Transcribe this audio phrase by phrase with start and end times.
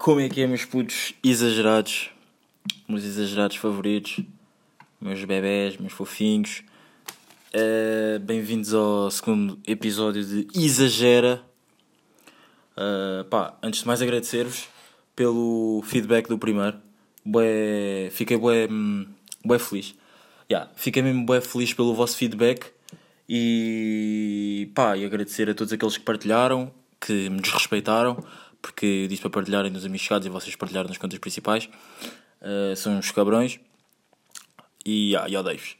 [0.00, 2.10] como é que é, meus putos exagerados?
[2.88, 4.20] Meus exagerados favoritos?
[4.98, 6.62] Meus bebés, meus fofinhos?
[7.54, 11.42] Uh, Bem-vindos ao segundo episódio de Exagera.
[12.74, 14.68] Uh, pá, antes de mais agradecer-vos
[15.14, 16.78] pelo feedback do primeiro.
[17.22, 19.06] Bué, fiquei bué, hum,
[19.44, 19.94] bué feliz.
[20.50, 22.72] Yeah, fiquei mesmo bué feliz pelo vosso feedback
[23.28, 28.24] e pá, e agradecer a todos aqueles que partilharam, que me desrespeitaram,
[28.60, 31.68] porque disse para partilharem nos amigos chegados e vocês partilharam nas contas principais.
[32.40, 33.60] Uh, são uns cabrões.
[34.84, 35.76] E, ah, e odeio-vos.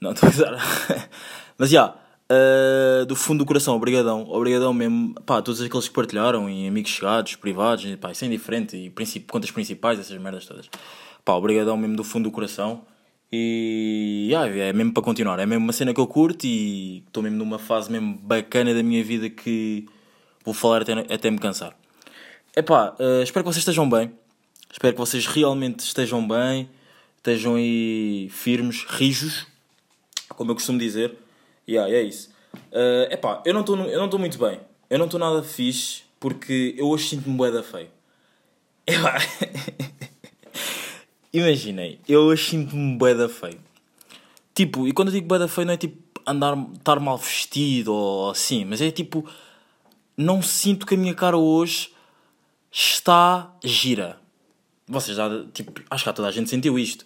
[0.00, 1.08] Não, estou a usar.
[1.56, 4.26] Mas já, yeah, uh, do fundo do coração, obrigadão.
[4.28, 8.76] Obrigadão mesmo, pá, todos aqueles que partilharam, e amigos chegados, privados, pá, isso é indiferente,
[8.76, 10.68] e princípio, contas principais, essas merdas todas.
[11.24, 12.84] Pá, obrigadão mesmo do fundo do coração.
[13.34, 17.22] E yeah, é mesmo para continuar, é mesmo uma cena que eu curto e estou
[17.22, 19.86] mesmo numa fase mesmo bacana da minha vida que
[20.44, 21.74] vou falar até, até me cansar.
[22.54, 24.12] Epá, uh, espero que vocês estejam bem.
[24.70, 26.68] Espero que vocês realmente estejam bem,
[27.16, 29.46] estejam aí firmes, rijos,
[30.28, 31.16] como eu costumo dizer.
[31.66, 32.28] E yeah, é isso.
[32.70, 34.60] Uh, epá, eu não estou muito bem.
[34.90, 37.88] Eu não estou nada fixe porque eu hoje sinto-me boeda feio.
[38.86, 39.16] Epá.
[41.32, 43.58] Imaginem, eu hoje sinto-me boeda feio.
[44.54, 48.30] Tipo, e quando eu digo boeda feio não é tipo andar, estar mal vestido ou
[48.30, 49.26] assim, mas é tipo,
[50.14, 51.91] não sinto que a minha cara hoje
[52.72, 54.18] está gira.
[54.88, 57.04] Vocês já, tipo, acho que já toda a gente sentiu isto.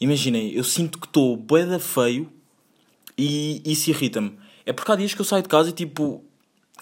[0.00, 2.30] Imaginem, eu sinto que estou boeda feio
[3.16, 4.36] e isso irrita-me.
[4.66, 6.24] É porque há dias que eu saio de casa e tipo,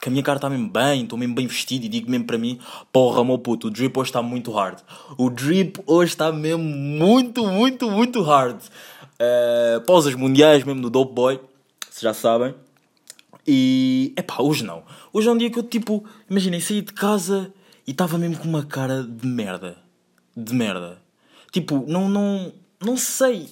[0.01, 2.39] que a minha cara está mesmo bem, estou mesmo bem vestido e digo mesmo para
[2.39, 2.59] mim,
[2.92, 4.79] porra, meu puto, o drip hoje está muito hard.
[5.17, 8.61] O drip hoje está mesmo muito, muito, muito hard.
[9.20, 11.41] Uh, pausas mundiais mesmo do Dope Boy,
[11.91, 12.55] vocês já sabem.
[13.47, 14.84] E, é pá, hoje não.
[15.12, 17.52] Hoje é um dia que eu, tipo, imaginem, saí de casa
[17.88, 19.78] e estava mesmo com uma cara de merda.
[20.36, 21.00] De merda.
[21.50, 23.48] Tipo, não, não, não sei.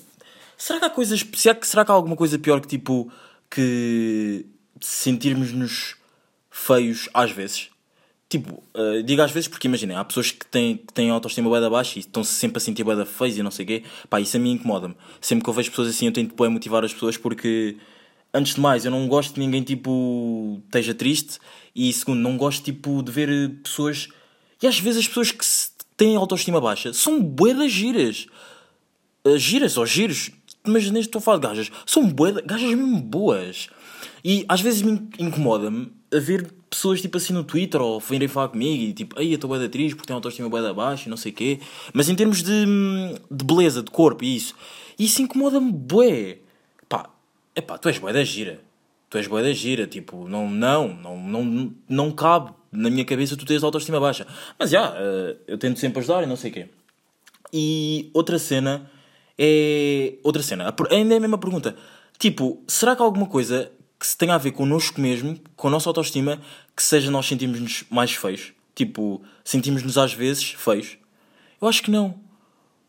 [0.58, 1.24] Será que há coisas.
[1.34, 3.10] Será que, será que há alguma coisa pior que tipo.
[3.48, 4.44] que
[4.78, 5.96] sentirmos-nos
[6.50, 7.70] feios às vezes?
[8.28, 11.60] Tipo, uh, digo às vezes porque imaginem, há pessoas que têm, que têm autoestima bem
[11.60, 13.84] da baixa e estão-se sempre a sentir bem da feios e não sei o quê.
[14.10, 14.94] Pá, isso a mim incomoda-me.
[15.18, 17.78] Sempre que eu vejo pessoas assim, eu tento poder motivar as pessoas porque,
[18.34, 21.38] antes de mais, eu não gosto de ninguém tipo esteja triste
[21.74, 24.10] e segundo, não gosto tipo de ver pessoas
[24.62, 25.44] e às vezes as pessoas que
[25.96, 28.26] têm autoestima baixa são boedas giras.
[29.24, 30.30] Uh, giras ou giros,
[30.64, 31.70] mas nem estou a falar de gajas.
[31.84, 33.68] São boedas, gajas mesmo boas.
[34.24, 38.48] E às vezes me incomoda-me a ver pessoas tipo assim no Twitter ou virem falar
[38.48, 41.06] comigo e tipo, aí eu estou boa da atriz porque tenho autoestima boa da baixa
[41.06, 41.60] e não sei o quê.
[41.92, 42.64] Mas em termos de,
[43.30, 44.54] de beleza, de corpo e isso,
[44.98, 46.38] isso incomoda-me bué.
[46.88, 47.10] Pá,
[47.54, 48.60] é pá, tu és boa da gira.
[49.08, 53.36] Tu és boa da gira, tipo, não, não, não, não, não cabe na minha cabeça
[53.36, 54.26] tu tens autoestima baixa.
[54.58, 56.68] Mas já, uh, eu tento sempre ajudar e não sei o quê.
[57.52, 58.90] E outra cena
[59.38, 60.14] é.
[60.22, 61.76] Outra cena, ainda é a mesma pergunta.
[62.18, 65.70] Tipo, será que há alguma coisa que se tenha a ver connosco mesmo, com a
[65.70, 66.40] nossa autoestima,
[66.74, 68.52] que seja nós sentirmos-nos mais feios?
[68.74, 70.98] Tipo, sentimos-nos às vezes feios?
[71.60, 72.14] Eu acho que não.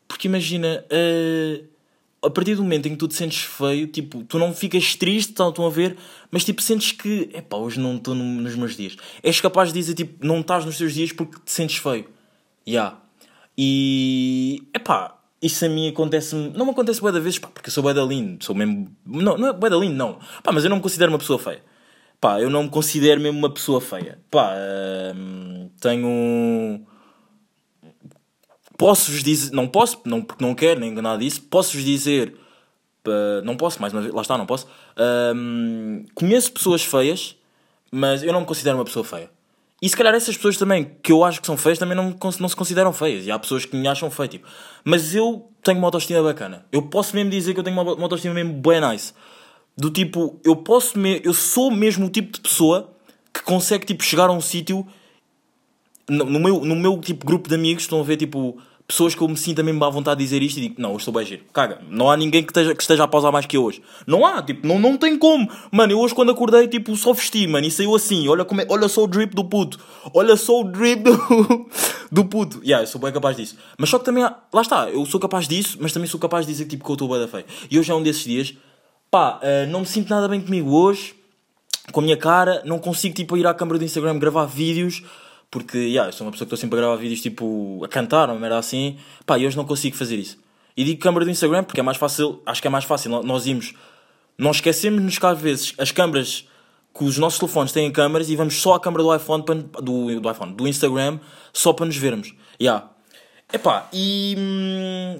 [0.07, 0.85] Porque imagina.
[0.91, 1.76] Uh
[2.23, 5.29] a partir do momento em que tu te sentes feio, tipo, tu não ficas triste,
[5.29, 5.95] estão a ver,
[6.31, 8.95] mas tipo, sentes que, epá, hoje não estou nos meus dias.
[9.23, 12.05] És capaz de dizer, tipo, não estás nos teus dias porque te sentes feio.
[12.67, 12.71] Ya.
[12.71, 12.97] Yeah.
[13.57, 17.73] E, epá, isso a mim acontece-me, não me acontece bué da vezes, pá, porque eu
[17.73, 20.19] sou bué da lindo, sou mesmo, não, não é bué da lindo, não.
[20.43, 21.63] Pá, mas eu não me considero uma pessoa feia.
[22.19, 24.19] Pá, eu não me considero mesmo uma pessoa feia.
[24.31, 24.51] Pá,
[25.15, 26.81] hum, tenho
[28.77, 32.35] Posso-vos dizer, não posso, não, porque não quero, nem nada disso, posso-vos dizer,
[33.07, 34.67] uh, não posso, mais uma vez, lá está, não posso.
[36.13, 37.35] Conheço pessoas feias,
[37.91, 39.29] mas eu não me considero uma pessoa feia.
[39.81, 42.49] E se calhar essas pessoas também, que eu acho que são feias, também não, não
[42.49, 43.25] se consideram feias.
[43.25, 44.47] E há pessoas que me acham feio, tipo.
[44.83, 46.65] Mas eu tenho uma autoestima bacana.
[46.71, 49.13] Eu posso mesmo dizer que eu tenho uma, uma autoestima mesmo bem nice.
[49.77, 52.91] Do tipo, eu posso, me, eu sou mesmo o tipo de pessoa
[53.31, 54.87] que consegue, tipo, chegar a um sítio
[56.09, 58.57] no, no, meu, no meu tipo grupo de amigos estão a ver tipo
[58.87, 60.99] pessoas que eu me sinto mesmo à vontade de dizer isto e digo, não, hoje
[60.99, 61.43] estou bem giro.
[61.51, 63.81] Caga, não há ninguém que esteja, que esteja a pausar mais que eu hoje.
[64.05, 65.49] Não há, tipo, não, não tem como.
[65.69, 68.29] Mano, eu hoje quando acordei, tipo, só vesti, mano, e saiu assim.
[68.29, 69.77] Olha, como é, olha só o drip do puto.
[70.13, 71.67] Olha só o drip do,
[72.09, 72.61] do puto.
[72.63, 73.57] Yeah, eu sou bem capaz disso.
[73.77, 76.45] Mas só que também, há, lá está, eu sou capaz disso, mas também sou capaz
[76.45, 77.45] de dizer tipo, que eu estou bem da feio.
[77.69, 78.53] E hoje é um desses dias,
[79.11, 81.13] pá, uh, não me sinto nada bem comigo hoje,
[81.91, 85.03] com a minha cara, não consigo, tipo, ir à câmara do Instagram gravar vídeos
[85.49, 88.29] porque, yeah, eu sou uma pessoa que estou sempre a gravar vídeos tipo a cantar,
[88.29, 88.97] uma merda assim.
[89.25, 90.37] Pá, e hoje não consigo fazer isso.
[90.75, 93.23] E digo câmera do Instagram porque é mais fácil, acho que é mais fácil.
[93.23, 93.73] Nós irmos,
[94.37, 96.47] nós esquecemos-nos que às vezes as câmaras
[96.97, 100.19] que os nossos telefones têm câmaras e vamos só à câmera do iPhone, para, do,
[100.19, 101.19] do iPhone, do Instagram,
[101.53, 102.33] só para nos vermos.
[102.59, 102.89] Yeah.
[103.53, 104.35] Epá, e.
[104.37, 105.19] Hum,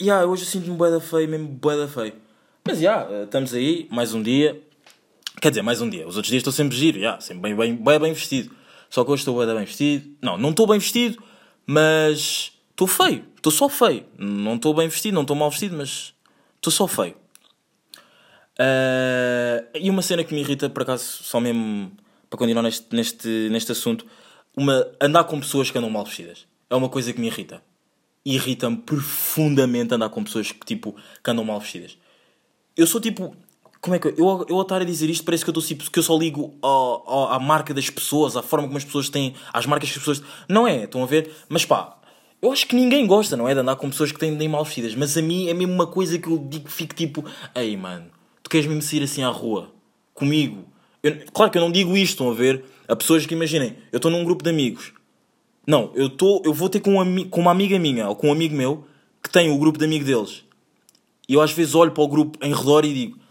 [0.00, 2.14] yeah, hoje eu sinto-me bué da feio, mesmo bué da feio.
[2.66, 4.60] Mas já, yeah, estamos aí, mais um dia.
[5.40, 6.06] Quer dizer, mais um dia.
[6.06, 8.54] Os outros dias estou sempre giro, yeah, sempre bem, bem, bem, bem vestido.
[8.92, 10.14] Só que hoje estou bem, vestido.
[10.20, 11.16] Não, não estou bem vestido,
[11.64, 13.24] mas estou feio.
[13.34, 14.04] Estou só feio.
[14.18, 16.12] Não estou bem vestido, não estou mal vestido, mas
[16.56, 17.16] estou só feio.
[18.52, 21.90] Uh, e uma cena que me irrita, por acaso, só mesmo
[22.28, 24.06] para continuar neste, neste, neste assunto,
[24.54, 26.46] uma, andar com pessoas que andam mal vestidas.
[26.68, 27.62] É uma coisa que me irrita.
[28.26, 30.94] Irrita-me profundamente andar com pessoas que, tipo,
[31.24, 31.96] que andam mal vestidas.
[32.76, 33.34] Eu sou tipo.
[33.82, 34.14] Como é que eu.
[34.16, 36.54] Eu, eu estar a dizer isto, parece que eu, estou, tipo, que eu só ligo
[37.28, 39.34] à marca das pessoas, à forma como as pessoas têm.
[39.52, 40.22] às marcas que as pessoas.
[40.48, 41.34] Não é, estão a ver?
[41.48, 41.98] Mas pá,
[42.40, 43.54] eu acho que ninguém gosta, não é?
[43.54, 44.94] De andar com pessoas que têm nem mal vestidas.
[44.94, 47.24] Mas a mim é mesmo uma coisa que eu digo, fico tipo,
[47.56, 48.06] ei mano,
[48.40, 49.72] tu queres mesmo sair assim à rua?
[50.14, 50.64] Comigo?
[51.02, 52.64] Eu, claro que eu não digo isto, estão a ver?
[52.86, 54.92] A pessoas que imaginem, eu estou num grupo de amigos.
[55.66, 58.32] Não, eu, tô, eu vou ter com, um, com uma amiga minha ou com um
[58.32, 58.84] amigo meu
[59.20, 60.44] que tem o grupo de amigos deles.
[61.28, 63.21] E eu às vezes olho para o grupo em redor e digo: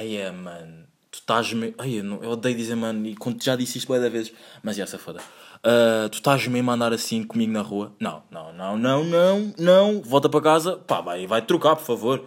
[0.00, 1.74] Ei, é, mano, tu estás-me.
[1.76, 5.20] Eu, eu odeio dizer, mano, e já disse isto várias vezes, mas é essa foda.
[5.56, 7.92] Uh, tu estás mesmo a andar assim comigo na rua?
[7.98, 10.00] Não, não, não, não, não, não.
[10.02, 12.24] Volta para casa, pá, vai, vai trocar, por favor.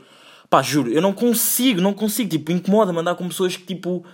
[0.49, 2.29] Pá, juro, eu não consigo, não consigo.
[2.29, 4.05] Tipo, incomoda-me andar com pessoas que, tipo,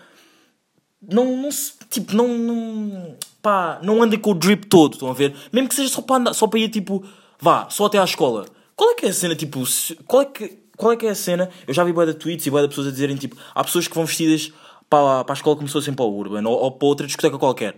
[1.01, 1.49] não, não
[1.89, 5.35] tipo, não, não, pá, não andem com o drip todo, estão a ver?
[5.51, 7.03] Mesmo que seja só para andar, só para ir, tipo,
[7.39, 8.45] vá, só até à escola.
[8.75, 9.63] Qual é que é a cena, tipo,
[10.05, 11.49] qual é que, qual é que é a cena?
[11.67, 13.87] Eu já vi boa de tweets e boa de pessoas a dizerem, tipo, há pessoas
[13.87, 14.53] que vão vestidas
[14.89, 17.37] para, para a escola como se fossem para o Urban ou, ou para outra discoteca
[17.37, 17.75] qualquer.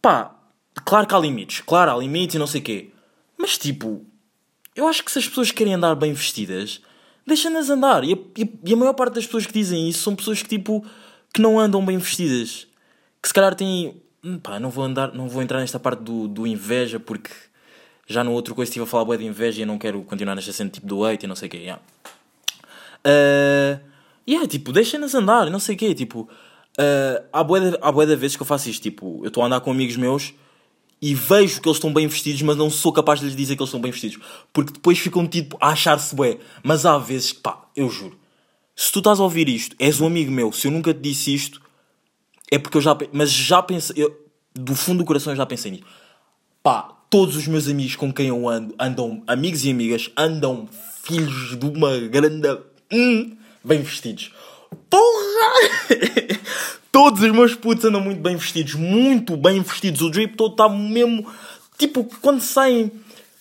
[0.00, 0.34] Pá,
[0.84, 2.90] claro que há limites, claro, há limites e não sei o quê.
[3.36, 4.04] Mas, tipo,
[4.74, 6.80] eu acho que se as pessoas querem andar bem vestidas,
[7.26, 8.02] deixem-nas andar.
[8.02, 10.84] E a, e a maior parte das pessoas que dizem isso são pessoas que, tipo,
[11.32, 12.66] que não andam bem vestidas.
[13.22, 14.00] Que se calhar têm.
[14.24, 17.30] Hum, pá, não vou, andar, não vou entrar nesta parte do, do inveja porque
[18.06, 20.52] já no outro coisa estive a falar boa de inveja e não quero continuar nesta
[20.52, 21.58] cena tipo do hate e não sei o quê.
[21.58, 21.82] Yeah.
[23.08, 23.80] Uh,
[24.28, 25.94] yeah, tipo, deixem-nas andar, não sei o quê.
[25.94, 26.20] Tipo,
[26.78, 28.82] uh, há boa de vezes que eu faço isto.
[28.82, 30.34] Tipo, eu estou a andar com amigos meus
[31.00, 33.62] e vejo que eles estão bem vestidos, mas não sou capaz de lhes dizer que
[33.62, 34.18] eles estão bem vestidos.
[34.52, 36.38] Porque depois ficam tipo a achar-se bué.
[36.62, 38.18] Mas há vezes que, pá, eu juro
[38.78, 41.34] se tu estás a ouvir isto, és um amigo meu, se eu nunca te disse
[41.34, 41.60] isto,
[42.48, 42.96] é porque eu já.
[43.12, 44.04] Mas já pensei.
[44.04, 44.16] Eu,
[44.54, 45.84] do fundo do coração eu já pensei nisso.
[46.62, 50.68] Pá, todos os meus amigos com quem eu ando, andam, amigos e amigas, andam
[51.02, 52.46] filhos de uma grande.
[52.92, 54.32] Hum, bem vestidos.
[54.88, 56.38] Porra!
[56.90, 60.00] todos os meus putos andam muito bem vestidos, muito bem vestidos.
[60.02, 61.26] O drip todo está mesmo.
[61.78, 62.90] Tipo, quando saem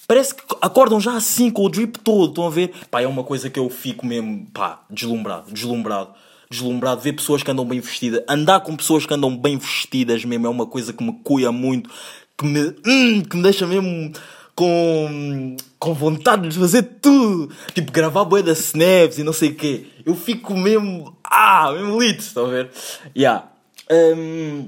[0.08, 2.72] Parece que acordam já assim com o drip todo, estão a ver?
[2.90, 6.12] Pá, é uma coisa que eu fico mesmo, pá, deslumbrado, deslumbrado.
[6.50, 10.48] Deslumbrado, ver pessoas que andam bem vestidas, andar com pessoas que andam bem vestidas mesmo
[10.48, 11.90] é uma coisa que me cuia muito,
[12.38, 14.14] que me, hum, que me deixa mesmo
[14.58, 17.54] com, com vontade de fazer tudo.
[17.76, 19.86] Tipo, gravar boia da snaps e não sei o quê.
[20.04, 22.72] Eu fico mesmo, ah, mesmo lit, estão a ver?
[23.16, 23.48] Yeah.
[23.90, 24.68] Um,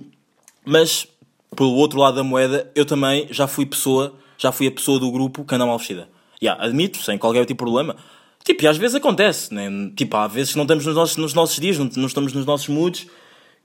[0.63, 1.07] mas,
[1.55, 5.11] pelo outro lado da moeda, eu também já fui pessoa já fui a pessoa do
[5.11, 6.07] grupo que anda mal vestida.
[6.41, 7.97] Yeah, admito, sem qualquer tipo de problema.
[8.43, 9.69] Tipo, e às vezes acontece, né?
[9.95, 12.69] Tipo, há vezes não estamos nos nossos, nos nossos dias, não, não estamos nos nossos
[12.69, 13.05] moods,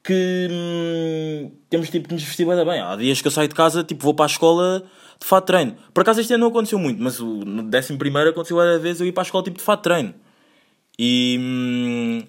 [0.05, 2.81] que hum, temos tipo de nos vestir bem.
[2.81, 4.85] Há dias que eu saio de casa, tipo, vou para a escola
[5.19, 5.75] de fato treino.
[5.95, 9.01] Por acaso este ano não aconteceu muito, mas o, no décimo primeiro aconteceu a vez
[9.01, 10.15] eu ir para a escola tipo de fato treino.
[10.99, 11.39] E.
[11.41, 12.23] Hum,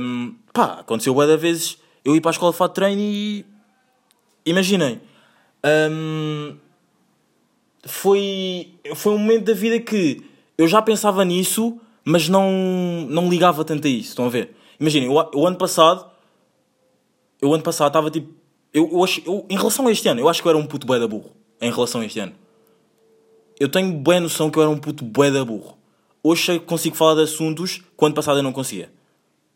[0.00, 3.44] hum, pá, aconteceu várias vezes eu ir para a escola de fato treino e.
[4.46, 5.00] Imaginem.
[5.90, 6.56] Hum,
[7.84, 10.22] foi, foi um momento da vida que
[10.56, 12.48] eu já pensava nisso, mas não,
[13.08, 14.10] não ligava tanto a isso.
[14.10, 14.54] Estão a ver?
[14.78, 16.11] Imaginem, o, o ano passado,
[17.42, 18.32] eu ano passado estava tipo.
[18.72, 20.86] Eu, eu, eu, em relação a este ano, eu acho que eu era um puto
[20.86, 21.32] bué da burro.
[21.60, 22.32] Em relação a este ano.
[23.60, 25.76] Eu tenho boa noção que eu era um puto bué da burro.
[26.22, 28.90] Hoje consigo falar de assuntos que o ano passado eu não conseguia.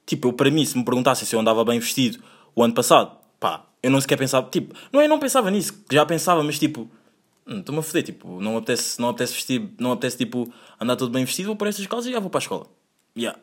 [0.05, 2.23] Tipo, eu para mim, se me perguntassem se eu andava bem vestido
[2.55, 4.49] o ano passado, pá, eu não sequer pensava.
[4.51, 6.91] Tipo, não é não pensava nisso, já pensava, mas tipo,
[7.47, 11.13] Hum, estou-me a foder, tipo, não apetece, não apetece vestir, não apetece, tipo, andar todo
[11.13, 12.67] bem vestido, vou para estas calças e já vou para a escola.
[13.17, 13.39] Yeah.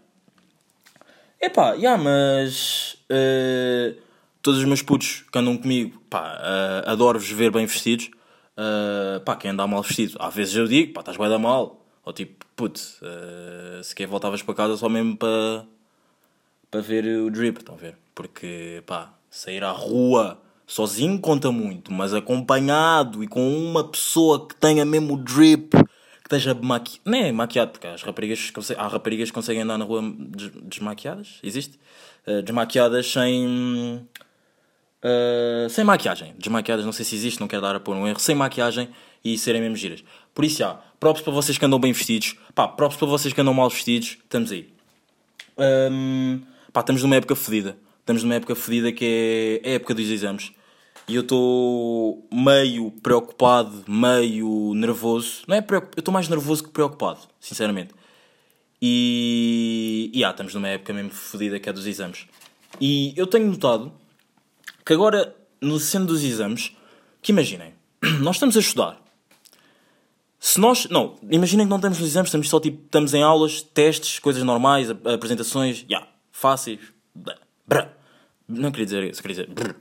[1.39, 3.97] Epá, yeah, mas uh,
[4.43, 8.11] todos os meus putos que andam comigo, pá, uh, adoro-vos ver bem vestidos.
[8.55, 11.83] Uh, pá, quem anda mal vestido, às vezes eu digo, pá, estás bem da mal.
[12.05, 15.65] Ou tipo, putz, uh, se quer voltavas para casa só mesmo para,
[16.69, 17.95] para ver o drip, estão a ver?
[18.13, 24.55] Porque, pá, sair à rua Sozinho conta muito, mas acompanhado e com uma pessoa que
[24.55, 25.85] tenha mesmo o drip, que
[26.23, 27.01] esteja maquiado.
[27.05, 30.01] Nem é maquiado, porque as raparigas, há raparigas que conseguem andar na rua
[30.63, 31.79] desmaquiadas, existe?
[32.43, 34.07] Desmaquiadas sem.
[35.03, 36.33] Uh, sem maquiagem.
[36.37, 38.19] Desmaquiadas, não sei se existe, não quero dar a pôr um erro.
[38.19, 38.89] Sem maquiagem
[39.23, 40.03] e serem mesmo giras.
[40.33, 42.35] Por isso, já, props para vocês que andam bem vestidos.
[42.55, 44.17] Pá, props para vocês que andam mal vestidos.
[44.23, 44.71] Estamos aí.
[45.91, 46.41] Hum,
[46.71, 47.77] pá, estamos numa época fedida.
[47.99, 50.51] Estamos numa época fedida que é a época dos exames.
[51.07, 55.43] E eu estou meio preocupado, meio nervoso.
[55.47, 57.93] Não é eu estou mais nervoso que preocupado, sinceramente.
[58.81, 62.25] E, e ah, estamos numa época mesmo fodida que é dos exames.
[62.79, 63.91] E eu tenho notado
[64.85, 66.75] que agora, no centro dos exames,
[67.21, 67.73] que imaginem,
[68.21, 69.03] nós estamos a estudar.
[70.39, 70.89] Se nós.
[70.89, 72.83] Não, imaginem que não estamos nos exames, estamos só tipo.
[72.83, 76.81] Estamos em aulas, testes, coisas normais, apresentações, já, yeah, fáceis.
[77.15, 77.87] Brr.
[78.45, 79.49] Não queria dizer isso, queria dizer.
[79.49, 79.75] Brr.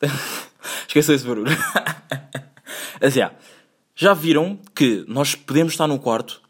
[0.88, 1.52] Esqueceu esse barulho.
[2.98, 3.36] assim, yeah.
[3.94, 6.40] Já viram que nós podemos estar no quarto,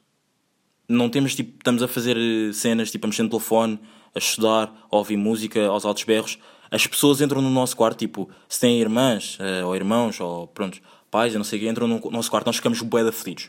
[0.88, 1.58] não temos tipo.
[1.58, 3.80] Estamos a fazer eh, cenas, tipo a mexer no telefone,
[4.14, 6.38] a estudar, a ouvir música aos altos berros.
[6.74, 10.80] As pessoas entram no nosso quarto, tipo, se têm irmãs, uh, ou irmãos, ou pronto,
[11.08, 13.48] pais, eu não sei o que, entram no nosso quarto, nós ficamos bué fedidos.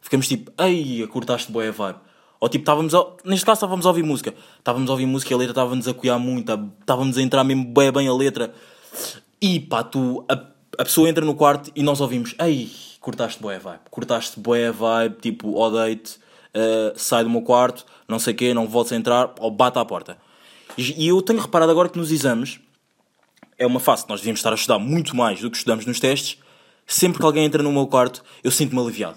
[0.00, 2.00] Ficamos tipo, ei, curtaste bué a vibe.
[2.40, 3.06] Ou tipo, estávamos a...
[3.24, 4.34] neste caso estávamos a ouvir música.
[4.58, 7.66] Estávamos a ouvir música e a letra estava-nos a coiar muito, estávamos a entrar mesmo
[7.66, 8.52] bem bem a letra.
[9.40, 12.68] E pá, tu, a, a pessoa entra no quarto e nós ouvimos, ei,
[13.00, 17.86] curtaste bué a vibe, curtaste bué a vibe, tipo, odeio-te, uh, sai do meu quarto,
[18.08, 20.18] não sei o quê, não voltes a entrar, ou bate à porta.
[20.76, 22.60] E, eu tenho reparado agora que nos exames,
[23.58, 25.98] é uma fase que nós devíamos estar a estudar muito mais do que estudamos nos
[25.98, 26.38] testes,
[26.86, 29.16] sempre que alguém entra no meu quarto, eu sinto-me aliviado.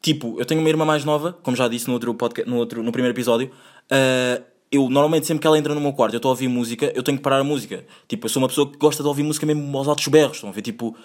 [0.00, 2.82] Tipo, eu tenho uma irmã mais nova, como já disse no outro podcast, no, outro,
[2.82, 3.50] no primeiro episódio.
[3.90, 6.92] Uh, eu normalmente sempre que ela entra no meu quarto, eu estou a ouvir música,
[6.94, 7.84] eu tenho que parar a música.
[8.08, 10.50] Tipo, eu sou uma pessoa que gosta de ouvir música mesmo aos altos berros, estão
[10.50, 10.62] a ver?
[10.62, 10.96] Tipo.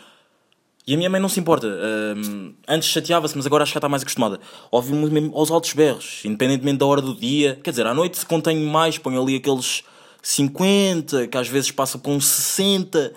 [0.85, 1.67] E a minha mãe não se importa.
[2.67, 4.39] Antes chateava-se, mas agora acho que já está mais acostumada.
[5.11, 7.59] Mesmo aos altos berros, independentemente da hora do dia.
[7.63, 9.83] Quer dizer, à noite se contenho mais, ponho ali aqueles
[10.21, 13.13] 50, que às vezes passa uns 60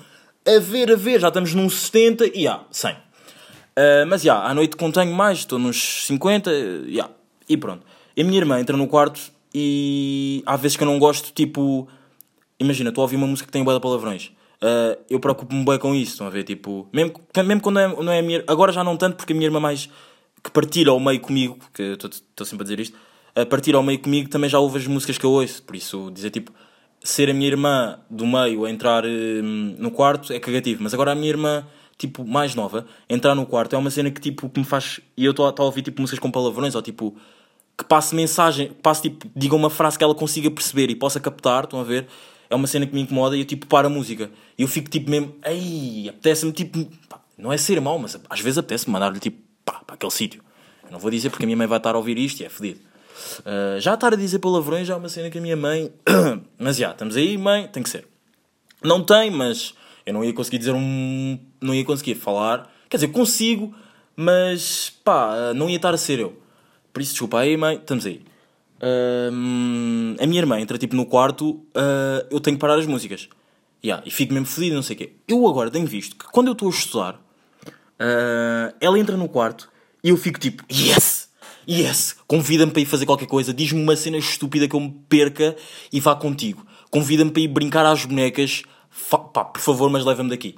[0.47, 2.93] a ver, a ver, já estamos num 70 e há, 100.
[2.93, 2.97] Uh,
[4.07, 6.51] mas já, à noite contenho mais, estou nos 50,
[6.89, 7.09] já,
[7.49, 7.85] e pronto.
[8.15, 9.21] E a minha irmã entra no quarto
[9.55, 11.89] e há vezes que eu não gosto, tipo,
[12.61, 14.33] imagina, estou a ouvir uma música que tem boa de palavrões.
[14.65, 16.43] Uh, eu preocupo-me bem com isso, estão a ver?
[16.43, 18.43] Tipo, mesmo, mesmo quando é, não é a minha.
[18.47, 19.91] Agora já não tanto, porque a minha irmã mais.
[20.43, 22.97] que partilha ao meio comigo, que estou sempre a dizer isto,
[23.35, 25.63] a partir ao meio comigo também já ouve as músicas que eu ouço.
[25.63, 26.51] Por isso, dizer tipo,
[27.03, 31.13] ser a minha irmã do meio a entrar hum, no quarto é cagativo, mas agora
[31.13, 31.67] a minha irmã,
[31.99, 34.99] tipo, mais nova, entrar no quarto é uma cena que, tipo, que me faz.
[35.15, 37.15] E eu estou a ouvir, tipo, músicas com palavrões, ou tipo,
[37.77, 41.21] que passe mensagem, que passe, tipo, diga uma frase que ela consiga perceber e possa
[41.21, 42.07] captar, estão a ver?
[42.55, 44.31] É uma cena que me incomoda e eu, tipo, paro a música.
[44.57, 48.41] E eu fico, tipo, mesmo, ei, apetece-me, tipo, pá, não é ser mau, mas às
[48.41, 50.41] vezes apetece-me mandar-lhe, tipo, pá, para aquele sítio.
[50.89, 52.79] Não vou dizer porque a minha mãe vai estar a ouvir isto e é fedido.
[53.41, 55.93] Uh, já estar a dizer palavrões já é uma cena que a minha mãe.
[56.57, 58.07] mas já, estamos aí, mãe, tem que ser.
[58.85, 59.75] Não tem, mas
[60.07, 61.39] eu não ia conseguir dizer um.
[61.61, 62.73] Não ia conseguir falar.
[62.89, 63.75] Quer dizer, consigo,
[64.15, 66.41] mas pá, não ia estar a ser eu.
[66.93, 68.23] Por isso, desculpa aí, mãe, estamos aí.
[68.85, 73.31] Uh, a minha irmã entra tipo no quarto, uh, eu tenho que parar as músicas.
[73.83, 75.13] Yeah, e fico mesmo fodido, não sei o quê.
[75.27, 77.21] Eu agora tenho visto que quando eu estou a estudar,
[78.81, 79.71] ela entra no quarto
[80.03, 81.29] e eu fico tipo, yes!
[81.69, 85.57] Yes, convida-me para ir fazer qualquer coisa, diz-me uma cena estúpida que eu me perca
[85.91, 86.67] e vá contigo.
[86.91, 88.63] Convida-me para ir brincar às bonecas,
[89.11, 90.57] pá, por favor, mas leva-me daqui.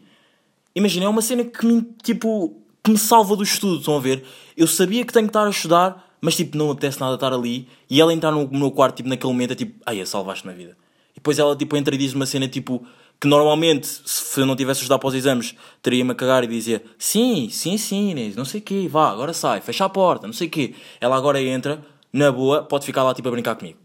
[0.75, 4.25] Imagina, é uma cena que me, tipo, que me salva do estudo, estão a ver?
[4.57, 7.69] Eu sabia que tenho que estar a estudar, mas tipo, não apetece nada estar ali.
[7.89, 10.77] E ela entrar no meu quarto, tipo, naquele momento, é tipo, ai, salvaste na vida.
[11.13, 12.85] E depois ela, tipo, entra e diz uma cena, tipo,
[13.21, 16.83] que normalmente, se eu não tivesse estudado para os exames, teria-me a cagar e dizia
[16.99, 20.35] sim, sim, sim, Inês, não sei o quê, vá, agora sai, fecha a porta, não
[20.35, 20.75] sei o quê.
[21.01, 21.81] Ela agora entra,
[22.13, 23.79] na boa, pode ficar lá tipo a brincar comigo.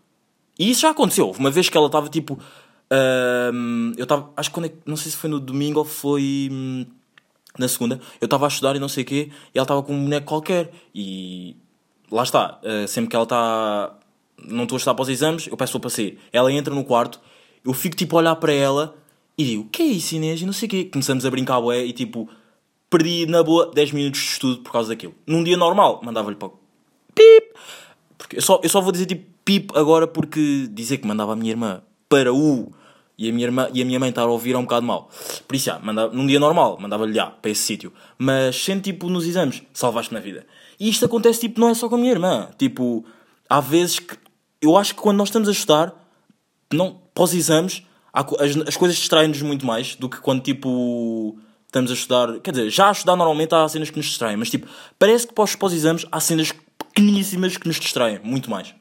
[0.58, 1.28] E isso já aconteceu.
[1.28, 2.40] Houve uma vez que ela estava tipo.
[2.92, 4.32] Uh, eu estava.
[4.36, 6.50] Acho que quando é, não sei se foi no domingo ou foi.
[6.52, 6.88] Hum,
[7.58, 8.00] na segunda.
[8.20, 10.26] Eu estava a estudar e não sei o quê, e ela estava com um boneco
[10.26, 10.72] qualquer.
[10.94, 11.56] E.
[12.12, 12.60] Lá está.
[12.64, 13.96] Uh, sempre que ela está.
[14.44, 16.20] Não estou a estudar para os exames, eu peço para sair.
[16.34, 17.22] Ela entra no quarto,
[17.64, 18.96] eu fico tipo a olhar para ela
[19.38, 20.42] e digo, o que é isso, Inês?
[20.42, 20.86] E não sei o quê.
[20.86, 22.28] Começamos a brincar, ué, e tipo,
[22.90, 25.16] perdi na boa 10 minutos de estudo por causa daquilo.
[25.26, 26.50] Num dia normal, mandava-lhe para
[27.16, 27.54] pip.
[28.18, 31.36] Porque eu só, eu só vou dizer tipo pip agora porque dizer que mandava a
[31.36, 32.72] minha irmã para o
[33.18, 35.10] e a minha, irmã, e a minha mãe estar a ouvir é um bocado mal.
[35.48, 37.94] Por isso, já, mandava, num dia normal, mandava-lhe já para esse sítio.
[38.18, 40.46] Mas sendo tipo nos exames, salvaste-me a vida.
[40.82, 42.50] E isto acontece tipo, não é só com a minha irmã.
[42.58, 43.06] Tipo,
[43.48, 44.18] há vezes que
[44.60, 45.94] eu acho que quando nós estamos a estudar,
[46.74, 51.94] não, pós exames, as, as coisas distraem-nos muito mais do que quando tipo estamos a
[51.94, 52.40] estudar.
[52.40, 55.36] Quer dizer, já a estudar normalmente há cenas que nos distraem, mas tipo, parece que
[55.36, 58.74] pós, pós exames há cenas pequeníssimas que nos distraem muito mais.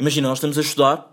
[0.00, 1.08] Imagina, nós estamos a estudar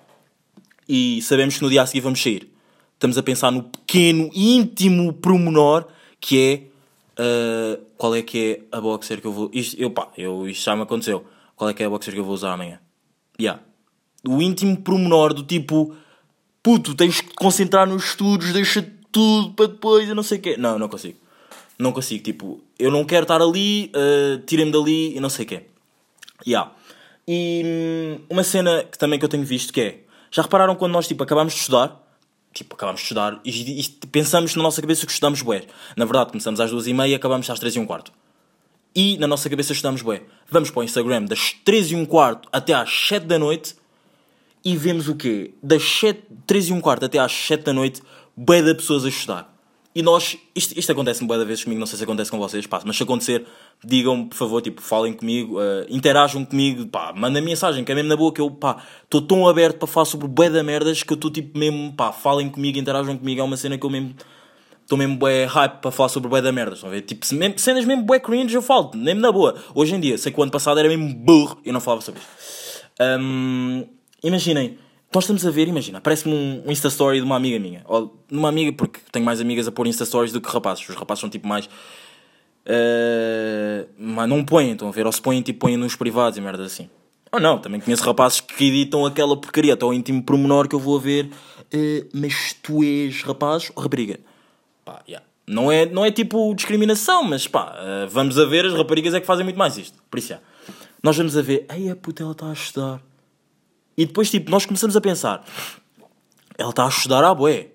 [0.88, 2.52] e sabemos que no dia a seguir vamos sair.
[2.96, 5.86] Estamos a pensar no pequeno, íntimo promenor
[6.20, 6.69] que
[7.20, 9.52] uh, qual é que é a boxer que eu vou.
[9.54, 11.26] Isto, eu, pá, eu, isto já me aconteceu.
[11.56, 12.80] Qual é que é a boxer que eu vou usar amanhã?
[13.40, 13.62] Yeah.
[14.26, 15.96] O íntimo promenor do tipo,
[16.64, 20.42] puto, tens que te concentrar nos estudos, deixa tudo para depois, eu não sei o
[20.42, 20.56] quê.
[20.58, 21.18] Não, não consigo.
[21.78, 25.48] Não consigo, tipo, eu não quero estar ali, uh, tirem-me dali e não sei o
[25.48, 25.64] quê.
[26.46, 26.72] Yeah.
[27.28, 30.00] E hum, uma cena que também que eu tenho visto que é,
[30.32, 32.02] já repararam quando nós tipo acabamos de estudar,
[32.54, 35.64] tipo, acabamos de estudar e, e pensamos na nossa cabeça que estudamos bué.
[35.96, 38.12] Na verdade, começamos às duas e meia e acabamos às três e um quarto.
[38.96, 40.24] E na nossa cabeça estudamos bué.
[40.50, 43.76] Vamos para o Instagram das três e um quarto até às sete da noite
[44.64, 45.54] e vemos o quê?
[45.62, 48.02] Das sete, três e um quarto até às sete da noite,
[48.36, 49.59] bué de pessoas a estudar.
[49.94, 52.68] E nós, isto, isto acontece bué de vezes comigo, não sei se acontece com vocês,
[52.68, 53.46] pá, mas se acontecer,
[53.84, 58.08] digam por favor, tipo, falem comigo, uh, interajam comigo, pá, mandem mensagem, que é mesmo
[58.08, 61.12] na boa que eu, pá, estou tão aberto para falar sobre bué de merdas que
[61.12, 64.14] eu estou tipo mesmo, pá, falem comigo, interajam comigo, é uma cena que eu mesmo,
[64.84, 67.02] estou mesmo bué hype para falar sobre bué da merdas, estão a ver?
[67.02, 69.56] Tipo, mesmo, cenas mesmo bué cringe eu falo, mesmo na boa.
[69.74, 72.22] Hoje em dia, sei que o ano passado era mesmo burro eu não falava sobre
[72.22, 72.84] isso.
[73.02, 73.88] Um,
[74.24, 74.78] imaginem,
[75.14, 77.82] nós estamos a ver, imagina, aparece-me um, um Insta Story de uma amiga minha.
[77.86, 80.88] Ou de uma amiga, porque tenho mais amigas a pôr Insta Stories do que rapazes.
[80.88, 81.66] Os rapazes são tipo mais.
[82.66, 85.08] Uh, mas não põem, estão a ver?
[85.08, 86.88] Ou se põem, tipo, põem nos privados e merda assim.
[87.32, 90.80] Ou não, também conheço rapazes que editam aquela porcaria, até o íntimo promenor que eu
[90.80, 91.26] vou a ver.
[91.26, 94.20] Uh, mas tu és rapaz ou rapariga?
[94.86, 95.26] Pá, yeah.
[95.48, 99.20] Não é, não é tipo discriminação, mas pá, uh, vamos a ver, as raparigas é
[99.20, 99.98] que fazem muito mais isto.
[100.10, 100.36] Por isso,
[101.02, 103.09] nós vamos a ver, ai a puta, ela está a estudar
[104.00, 105.46] e depois, tipo, nós começamos a pensar:
[106.58, 107.68] ela está a estudar à boé.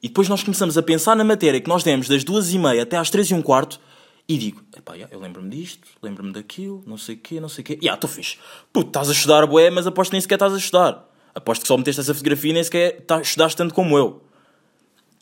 [0.00, 2.84] E depois nós começamos a pensar na matéria que nós demos das duas e meia
[2.84, 3.80] até às três e um quarto.
[4.28, 7.64] E digo: epá, eu lembro-me disto, lembro-me daquilo, não sei o quê, não sei o
[7.64, 7.78] quê.
[7.82, 8.38] E ah, estou fixe.
[8.72, 11.04] Puto, estás a estudar boé, mas aposto que nem sequer estás a estudar.
[11.34, 14.22] Aposto que só meteste essa fotografia e nem sequer tá, estudaste tanto como eu.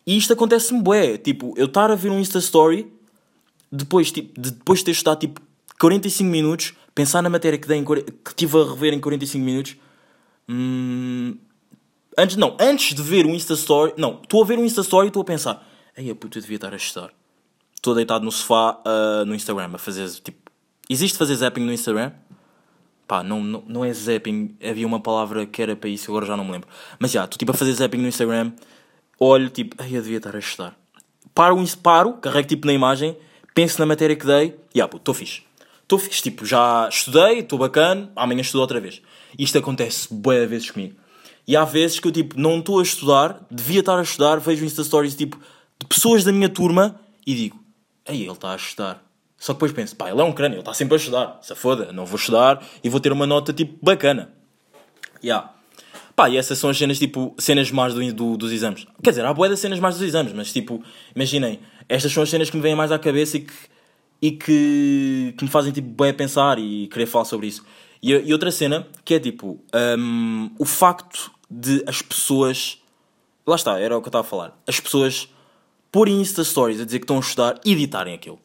[0.06, 1.16] E isto acontece-me bué.
[1.16, 2.92] Tipo, eu estar a ver um Insta Story,
[3.72, 5.40] depois, tipo, de, depois de ter estudado tipo
[5.80, 9.76] 45 minutos, pensar na matéria que, dei em, que tive a rever em 45 minutos
[10.48, 11.36] Hum,
[12.16, 13.94] antes, não, antes de ver um Insta Story.
[13.96, 15.66] Não, estou a ver um Insta Story e estou a pensar.
[15.96, 17.10] Ei, a puta, eu devia estar a estudar.
[17.74, 20.50] Estou deitado no sofá uh, no Instagram a fazer tipo.
[20.90, 22.12] Existe fazer zapping no Instagram?
[23.06, 24.56] Pá, não, não, não é zapping.
[24.62, 26.68] Havia uma palavra que era para isso, agora já não me lembro.
[26.98, 28.52] Mas já, estou tipo a fazer zapping no Instagram.
[29.18, 30.76] Olho tipo, ei, eu devia estar a estudar.
[31.34, 33.16] Paro, paro, carrego tipo na imagem,
[33.54, 35.42] penso na matéria que dei e ah, estou fixe.
[35.82, 39.00] Estou fixe, tipo, já estudei, estou bacana, amanhã estudo outra vez.
[39.36, 40.94] Isto acontece boas vezes comigo.
[41.46, 44.64] E há vezes que eu, tipo, não estou a estudar, devia estar a estudar, vejo
[44.64, 45.40] Insta Stories, tipo,
[45.78, 47.58] de pessoas da minha turma e digo,
[48.06, 49.02] ei, ele está a estudar.
[49.38, 51.38] Só que depois penso, pá, ele é um crânio, ele está sempre a estudar.
[51.40, 54.30] Se foda, não vou estudar e vou ter uma nota, tipo, bacana.
[55.22, 55.54] Yeah.
[56.14, 58.86] Pá, e essas são as cenas, tipo, cenas más do, do, dos exames.
[59.02, 60.82] Quer dizer, há boé das cenas más dos exames, mas, tipo,
[61.14, 63.52] imaginem, estas são as cenas que me vêm mais à cabeça e que,
[64.20, 67.64] e que, que me fazem, tipo, bem pensar e querer falar sobre isso.
[68.02, 69.62] E, e outra cena que é tipo
[69.98, 72.82] um, o facto de as pessoas.
[73.46, 74.60] Lá está, era o que eu estava a falar.
[74.66, 75.28] As pessoas
[75.90, 78.38] porem Insta Stories a dizer que estão a estudar e editarem aquilo.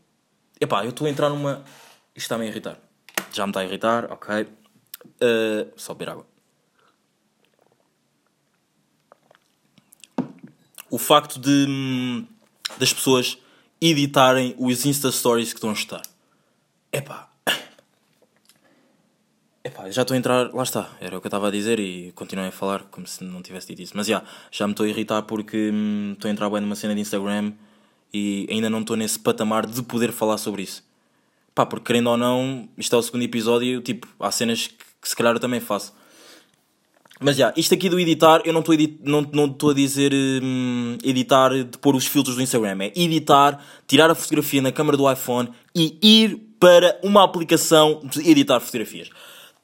[0.59, 1.63] Epá, eu estou a entrar numa.
[2.15, 2.77] Isto está-me a irritar.
[3.33, 4.43] Já me está a irritar, ok.
[4.43, 6.25] Uh, só beber água.
[10.89, 12.27] O facto de hum,
[12.77, 13.37] das pessoas
[13.89, 16.03] editarem os Insta Stories que estão a estudar.
[16.91, 17.29] Epá,
[19.65, 22.11] Epá, já estou a entrar, lá está, era o que eu estava a dizer e
[22.15, 23.93] continuei a falar como se não tivesse dito isso.
[23.95, 26.93] Mas já, já me estou a irritar porque hum, estou a entrar bem numa cena
[26.93, 27.53] de Instagram
[28.13, 30.83] e ainda não estou nesse patamar de poder falar sobre isso.
[31.55, 35.07] Pá, porque querendo ou não, isto é o segundo episódio tipo, há cenas que, que
[35.07, 35.93] se calhar eu também faço.
[37.23, 41.51] Mas já, isto aqui do editar, eu não estou não, não a dizer hum, editar
[41.51, 42.77] de pôr os filtros do Instagram.
[42.81, 48.29] É editar, tirar a fotografia na câmera do iPhone e ir para uma aplicação de
[48.29, 49.09] editar fotografias.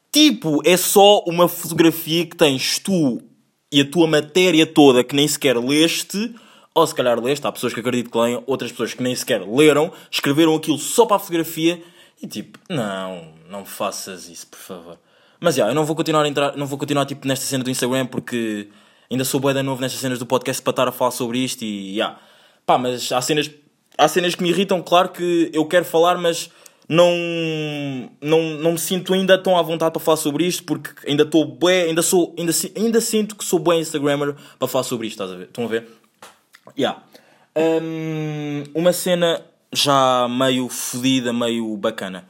[0.09, 3.21] Tipo, é só uma fotografia que tens tu
[3.69, 6.33] e a tua matéria toda que nem sequer leste,
[6.73, 9.45] ou se calhar leste, há pessoas que acredito que leiam, outras pessoas que nem sequer
[9.45, 11.83] leram, escreveram aquilo só para a fotografia
[12.21, 14.97] e tipo, não, não faças isso, por favor.
[15.39, 17.63] Mas já, yeah, eu não vou continuar a entrar, não vou continuar tipo nesta cena
[17.63, 18.67] do Instagram porque
[19.09, 21.63] ainda sou bué da novo nestas cenas do podcast para estar a falar sobre isto
[21.63, 22.05] e já.
[22.05, 22.19] Yeah.
[22.65, 23.49] Pá, mas há cenas,
[23.97, 26.51] há cenas que me irritam, claro que eu quero falar, mas
[26.87, 27.11] não,
[28.21, 31.45] não, não me sinto ainda tão à vontade para falar sobre isto porque ainda estou
[31.45, 35.31] bem, ainda sou, ainda, ainda sinto que sou bem Instagrammer para falar sobre isto, estás
[35.31, 35.45] a ver?
[35.45, 35.87] Estão a ver?
[36.77, 37.01] Yeah.
[37.55, 42.27] Um, uma cena já meio fodida, meio bacana.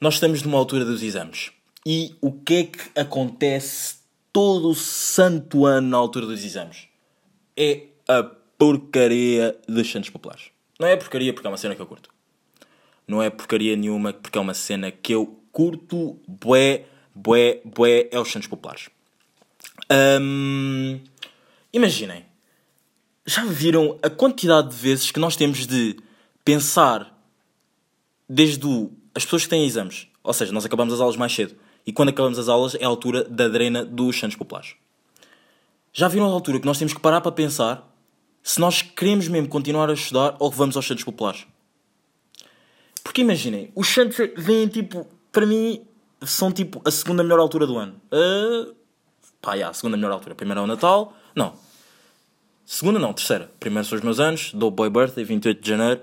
[0.00, 1.50] Nós estamos numa altura dos exames.
[1.88, 3.98] E o que é que acontece
[4.32, 6.88] todo o santo ano na altura dos exames?
[7.56, 10.50] É a porcaria dos Santos Populares.
[10.80, 12.10] Não é porcaria porque é uma cena que eu curto.
[13.06, 18.18] Não é porcaria nenhuma porque é uma cena que eu curto, bué, bué, bué, é
[18.18, 18.90] os Santos Populares.
[20.20, 20.98] Hum,
[21.72, 22.26] imaginem,
[23.24, 25.96] já viram a quantidade de vezes que nós temos de
[26.44, 27.16] pensar
[28.28, 31.54] desde o, as pessoas que têm exames, ou seja, nós acabamos as aulas mais cedo,
[31.86, 34.74] e quando acabamos as aulas é a altura da drena dos Santos Populares.
[35.92, 37.90] Já viram a altura que nós temos que parar para pensar
[38.42, 41.46] se nós queremos mesmo continuar a estudar ou vamos aos Santos Populares?
[43.02, 45.80] Porque imaginem, os Santos vêm tipo, para mim,
[46.22, 47.94] são tipo a segunda melhor altura do ano.
[48.12, 48.74] Uh,
[49.40, 50.34] pá, yeah, a segunda melhor altura.
[50.34, 51.54] Primeiro é o Natal, não.
[52.64, 53.50] Segunda não, terceira.
[53.60, 56.00] Primeiro são os meus anos, dou Boy Birthday, 28 de janeiro.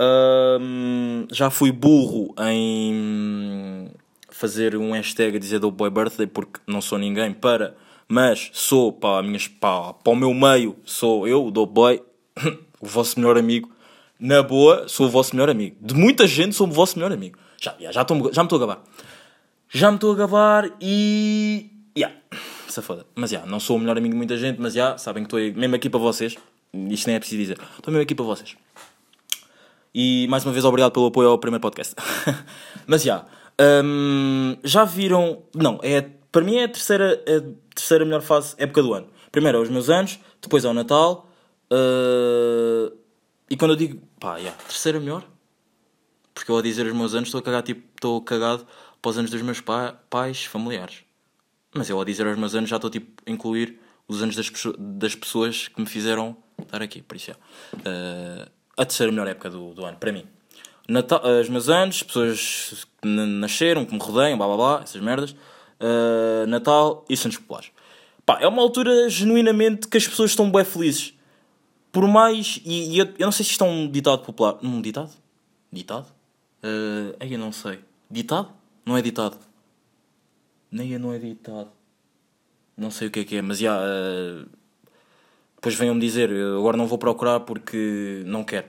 [0.00, 3.90] Uh, já fui burro em
[4.38, 8.92] fazer um hashtag a dizer do Boy Birthday porque não sou ninguém para, mas sou
[8.92, 12.00] para, minhas, para, para o meu meio, sou eu, do Boy,
[12.80, 13.68] o vosso melhor amigo.
[14.20, 15.76] Na boa, sou o vosso melhor amigo.
[15.80, 17.36] De muita gente, sou o vosso melhor amigo.
[17.60, 18.82] Já, já, estou, já me estou a gabar.
[19.68, 21.70] Já me estou a gabar e.
[21.96, 22.14] Yeah,
[22.80, 23.04] foda.
[23.16, 25.60] Mas já, não sou o melhor amigo de muita gente, mas já, sabem que estou
[25.60, 26.36] mesmo aqui para vocês.
[26.90, 27.58] Isto nem é preciso dizer.
[27.76, 28.56] Estou mesmo aqui para vocês.
[29.92, 31.94] E mais uma vez, obrigado pelo apoio ao primeiro podcast.
[32.86, 33.24] mas já,
[33.60, 35.42] um, já viram.
[35.54, 39.08] Não, é, para mim é a terceira, a terceira melhor fase, época do ano.
[39.32, 41.28] Primeiro é os meus anos, depois é o Natal.
[41.70, 42.96] Uh,
[43.50, 45.24] e quando eu digo, pá, yeah, terceira melhor,
[46.34, 48.66] porque eu a dizer os meus anos estou a cagar, tipo, estou cagado
[49.02, 51.04] para os anos dos meus pa pais familiares.
[51.74, 54.50] Mas eu a dizer os meus anos já estou tipo a incluir os anos das,
[54.78, 57.34] das pessoas que me fizeram estar aqui, por isso é.
[57.34, 60.26] Uh, a terceira melhor época do, do ano, para mim.
[60.88, 65.32] Natal, os meus anos, pessoas que nasceram, que me rodeiam, blá blá blá, essas merdas.
[65.80, 67.70] Uh, Natal e Santos Populares.
[68.24, 71.14] Pá, é uma altura genuinamente que as pessoas estão bem felizes.
[71.92, 72.60] Por mais.
[72.64, 74.58] E, e eu, eu, não sei se isto é um ditado popular.
[74.62, 75.10] Um ditado?
[75.70, 76.06] Ditado?
[76.62, 77.80] Uh, aí eu não sei.
[78.10, 78.50] Ditado?
[78.84, 79.38] Não é ditado.
[80.70, 81.70] Nem eu não é ditado.
[82.76, 83.78] Não sei o que é que é, mas já.
[83.78, 84.48] Uh,
[85.56, 88.68] depois venham-me dizer, eu agora não vou procurar porque não quero.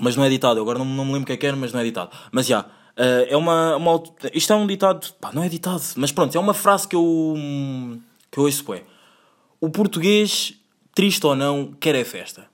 [0.00, 1.72] Mas não é ditado, agora não, não me lembro o que é que é, mas
[1.72, 2.10] não é ditado.
[2.32, 2.60] Mas já.
[2.62, 4.02] Uh, é uma, uma.
[4.34, 5.12] Isto é um ditado.
[5.20, 7.34] Pá, não é ditado, mas pronto, é uma frase que eu.
[8.30, 8.82] que eu ouço, é.
[9.60, 10.54] O português,
[10.94, 12.46] triste ou não, quer é festa.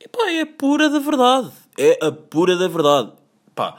[0.00, 1.50] E pá, é pura da verdade.
[1.78, 3.12] É a pura da verdade.
[3.54, 3.76] Pá.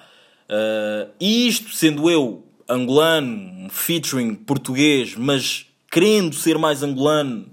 [0.50, 7.48] Uh, isto, sendo eu angolano, featuring português, mas querendo ser mais angolano,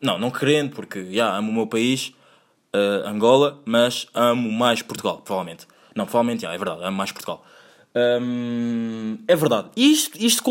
[0.00, 2.12] não, não querendo, porque já yeah, amo o meu país,
[2.76, 5.66] uh, Angola, mas amo mais Portugal, provavelmente.
[5.94, 7.44] Não, provavelmente, é verdade, amo mais Portugal.
[7.94, 9.70] Um, é verdade.
[9.76, 10.42] Isto, isto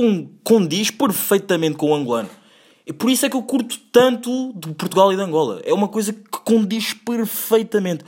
[0.44, 2.30] condiz perfeitamente com o angolano.
[2.88, 5.62] E por isso é que eu curto tanto de Portugal e de Angola.
[5.64, 8.04] É uma coisa que condiz perfeitamente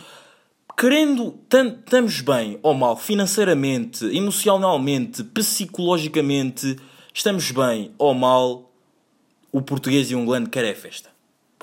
[0.78, 6.78] querendo, estamos bem ou mal financeiramente, emocionalmente, psicologicamente,
[7.12, 8.72] estamos bem ou mal,
[9.52, 11.10] o português e o angolano quer é festa.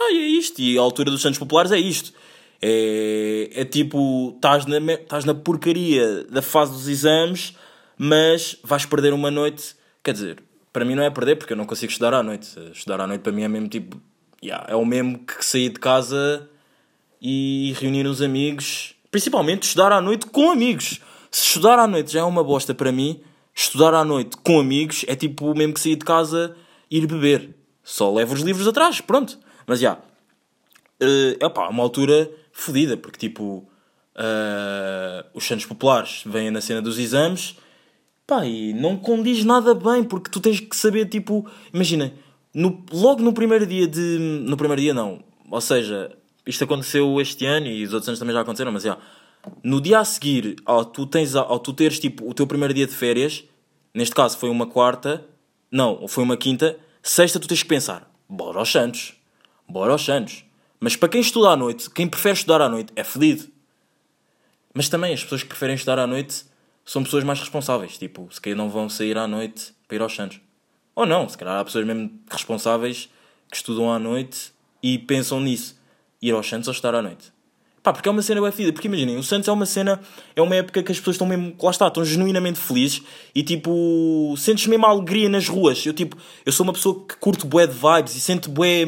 [0.00, 0.60] E é isto.
[0.60, 2.12] E a altura dos Santos Populares é isto.
[2.66, 7.54] É, é tipo, estás na, estás na porcaria da fase dos exames,
[7.98, 9.76] mas vais perder uma noite.
[10.02, 12.48] Quer dizer, para mim não é perder, porque eu não consigo estudar à noite.
[12.72, 14.00] Estudar à noite para mim é mesmo tipo.
[14.42, 16.48] Yeah, é o mesmo que sair de casa
[17.20, 21.00] e reunir uns amigos Principalmente estudar à noite com amigos.
[21.30, 23.20] Se estudar à noite já é uma bosta para mim,
[23.54, 26.56] estudar à noite com amigos é tipo o mesmo que sair de casa
[26.90, 27.54] ir beber.
[27.84, 29.38] Só levo os livros atrás, pronto.
[29.68, 29.94] Mas já.
[31.00, 33.68] Uh, é pá, uma altura fodida, porque tipo.
[34.16, 37.56] Uh, os Santos Populares vêm na cena dos exames.
[38.26, 41.46] Pá, e não condiz nada bem, porque tu tens que saber, tipo.
[41.72, 42.14] Imagina,
[42.54, 44.18] no, logo no primeiro dia de.
[44.46, 45.22] No primeiro dia não.
[45.50, 48.96] Ou seja, isto aconteceu este ano e os outros anos também já aconteceram, mas já.
[49.62, 52.86] No dia a seguir, ao tu, tens, ao tu teres tipo, o teu primeiro dia
[52.86, 53.44] de férias,
[53.92, 55.22] neste caso foi uma quarta,
[55.70, 59.14] não, foi uma quinta, sexta tu tens que pensar, bora aos Santos,
[59.68, 60.44] bora aos Santos.
[60.84, 63.46] Mas para quem estuda à noite, quem prefere estudar à noite é fedido.
[64.74, 66.44] Mas também as pessoas que preferem estudar à noite
[66.84, 67.96] são pessoas mais responsáveis.
[67.96, 70.42] Tipo, se calhar não vão sair à noite para ir aos Santos.
[70.94, 73.08] Ou não, se calhar há pessoas mesmo responsáveis
[73.50, 75.80] que estudam à noite e pensam nisso
[76.20, 77.32] ir aos Santos ou estar à noite.
[77.82, 78.74] Pá, porque é uma cena bem fedida.
[78.74, 79.98] Porque imaginem, o Santos é uma cena,
[80.36, 83.00] é uma época que as pessoas estão mesmo, lá está, estão genuinamente felizes
[83.34, 85.86] e tipo, sentes mesmo alegria nas ruas.
[85.86, 88.84] Eu tipo, eu sou uma pessoa que curto bué de vibes e sente bué.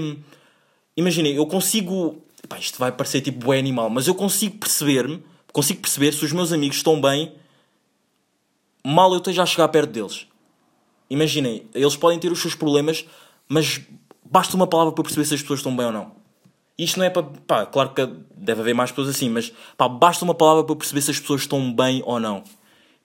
[0.96, 2.22] Imaginem, eu consigo.
[2.48, 6.32] Pá, isto vai parecer tipo bué animal, mas eu consigo perceber-me, consigo perceber se os
[6.32, 7.32] meus amigos estão bem,
[8.84, 10.26] mal eu esteja a chegar perto deles.
[11.10, 13.04] Imaginem, eles podem ter os seus problemas,
[13.48, 13.80] mas
[14.24, 16.12] basta uma palavra para perceber se as pessoas estão bem ou não.
[16.78, 17.22] Isto não é para.
[17.22, 18.06] Pá, claro que
[18.36, 21.42] deve haver mais pessoas assim, mas pá, basta uma palavra para perceber se as pessoas
[21.42, 22.44] estão bem ou não.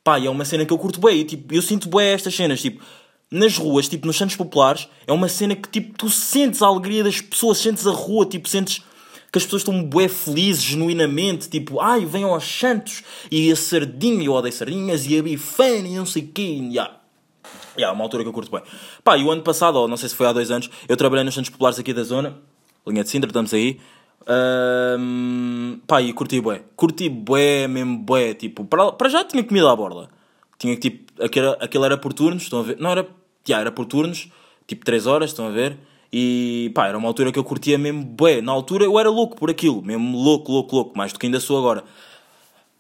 [0.03, 1.19] Pá, e é uma cena que eu curto bem.
[1.19, 2.61] E, tipo, eu sinto bem estas cenas.
[2.61, 2.83] Tipo,
[3.31, 7.03] nas ruas, tipo, nos centros populares, é uma cena que, tipo, tu sentes a alegria
[7.03, 8.83] das pessoas, sentes a rua, tipo, sentes
[9.31, 14.25] que as pessoas estão bué felizes, genuinamente, tipo, ai, venham aos Santos, e a sardinha,
[14.25, 16.41] eu odeio sardinhas, e a bifana, e não sei e,
[16.73, 16.97] yeah.
[17.77, 18.61] Yeah, uma altura que eu curto bem.
[19.01, 21.23] Pá, e o ano passado, ou não sei se foi há dois anos, eu trabalhei
[21.23, 22.37] nos centros populares aqui da zona,
[22.85, 23.79] linha de Sintra, estamos aí,
[24.99, 29.71] um, pá, e curti bué, curti bué, mesmo bué, tipo, para, para já tinha comida
[29.71, 30.09] à borda,
[30.59, 33.07] tinha tipo, aquele, aquele era por turnos, estão a ver, não era,
[33.47, 34.29] yeah, era por turnos,
[34.67, 35.77] tipo 3 horas, estão a ver,
[36.11, 38.41] e pá, era uma altura que eu curtia mesmo bué.
[38.41, 41.39] Na altura eu era louco por aquilo, mesmo louco, louco, louco, mais do que ainda
[41.39, 41.83] sou agora.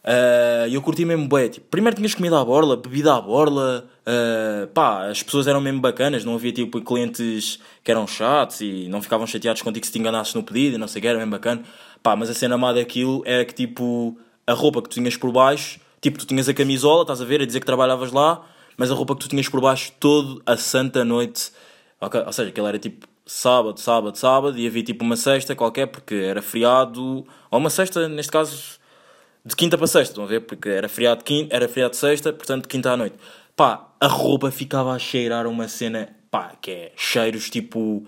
[0.03, 1.47] E uh, eu curti mesmo bué.
[1.47, 5.79] Tipo, primeiro tinhas comida à borla, bebida à borla, uh, pá, as pessoas eram mesmo
[5.79, 9.99] bacanas, não havia tipo clientes que eram chatos e não ficavam chateados contigo se te
[9.99, 11.61] enganasses no pedido e não sei o que, era mesmo bacana.
[12.03, 15.31] Pá, mas a cena má daquilo era que tipo, a roupa que tu tinhas por
[15.31, 18.43] baixo, tipo, tu tinhas a camisola, estás a ver, a dizer que trabalhavas lá,
[18.81, 21.51] mas a roupa que tu tinhas por baixo toda a santa noite,
[21.99, 22.19] okay?
[22.21, 26.15] ou seja, aquilo era tipo sábado, sábado, sábado, e havia tipo uma sexta qualquer, porque
[26.15, 28.79] era feriado, ou uma sexta, neste caso,
[29.45, 30.39] de quinta para sexta, estão a ver?
[30.39, 33.17] Porque era feriado quinta, era feriado sexta, portanto, quinta à noite.
[33.55, 38.03] Pá, a roupa ficava a cheirar uma cena, pá, que é cheiros tipo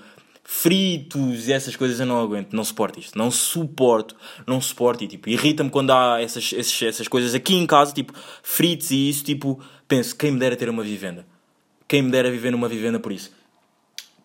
[0.55, 5.07] fritos e essas coisas eu não aguento, não suporto isto, não suporto, não suporto e
[5.07, 8.13] tipo, irrita-me quando há essas, essas, essas coisas aqui em casa, tipo,
[8.43, 11.25] fritos e isso, tipo, penso, quem me dera ter uma vivenda,
[11.87, 13.31] quem me dera viver numa vivenda por isso.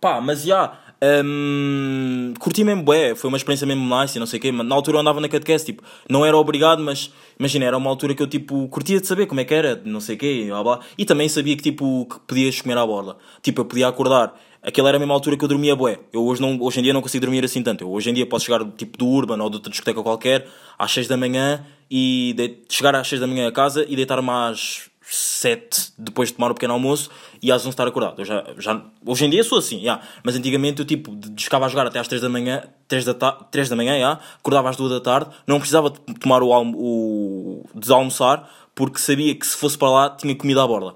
[0.01, 0.79] Pá, mas já,
[1.25, 4.75] um, curti mesmo bué, foi uma experiência mesmo nice e não sei o quê, na
[4.75, 8.23] altura eu andava na catequese, tipo, não era obrigado, mas imagina, era uma altura que
[8.23, 10.81] eu tipo, curtia de saber como é que era, não sei o quê, blá, blá,
[10.97, 14.89] e também sabia que tipo, que podias comer à borla, tipo, eu podia acordar, aquela
[14.89, 17.03] era a mesma altura que eu dormia bué, eu hoje, não, hoje em dia não
[17.03, 19.57] consigo dormir assim tanto, eu hoje em dia posso chegar tipo do Urban ou de
[19.57, 20.47] outra discoteca qualquer,
[20.79, 24.31] às 6 da manhã, e de, chegar às 6 da manhã a casa e deitar-me
[24.31, 27.11] às 7 depois de tomar o pequeno almoço
[27.43, 28.21] e às 11 estar acordado.
[28.21, 30.03] Eu já, já, hoje em dia sou assim, yeah.
[30.23, 33.33] mas antigamente eu tipo, descava a jogar até às 3 da manhã, 3 da, ta
[33.33, 34.21] 3 da manhã, yeah.
[34.39, 39.57] acordava às 2 da tarde, não precisava tomar o, o desalmoçar porque sabia que se
[39.57, 40.95] fosse para lá tinha comida à borda.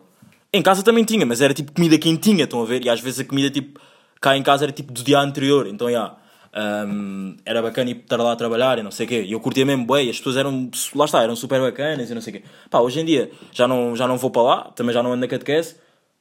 [0.55, 2.85] Em casa também tinha, mas era tipo comida quentinha, estão a ver?
[2.85, 3.81] E às vezes a comida tipo
[4.21, 6.17] cá em casa era tipo do dia anterior, então yeah.
[6.55, 9.23] Um, era bacana ir estar lá a trabalhar e não sei o quê.
[9.23, 12.21] E eu curtia mesmo bem, as pessoas eram, lá está, eram super bacanas e não
[12.21, 12.45] sei o quê.
[12.69, 15.23] Pá, hoje em dia já não, já não vou para lá, também já não ando
[15.23, 15.77] na catequese.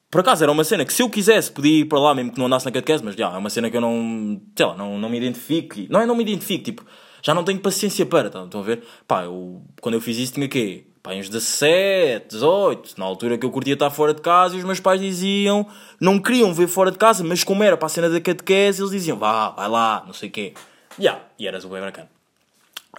[0.09, 2.39] Por acaso era uma cena que se eu quisesse podia ir para lá mesmo que
[2.39, 4.97] não andasse na catequese, mas já é uma cena que eu não, sei lá, não,
[4.97, 5.75] não me identifico.
[5.89, 6.85] Não é não me identifico, tipo,
[7.21, 8.83] já não tenho paciência para, estão a ver?
[9.05, 10.85] Pá, eu, quando eu fiz isso tinha quê?
[11.03, 14.63] Pá, uns 17, 18, na altura que eu curtia estar fora de casa e os
[14.63, 15.65] meus pais diziam,
[15.99, 18.91] não queriam ver fora de casa, mas como era para a cena da catequese, eles
[18.91, 20.53] diziam, vá, vai lá, não sei o quê.
[20.99, 22.09] Yeah, e eras o bem bacana.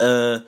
[0.00, 0.44] Uh,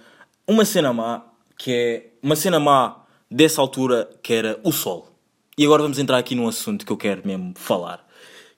[0.49, 1.23] uma cena má,
[1.57, 5.13] que é, uma cena má dessa altura, que era o sol.
[5.57, 8.05] E agora vamos entrar aqui num assunto que eu quero mesmo falar,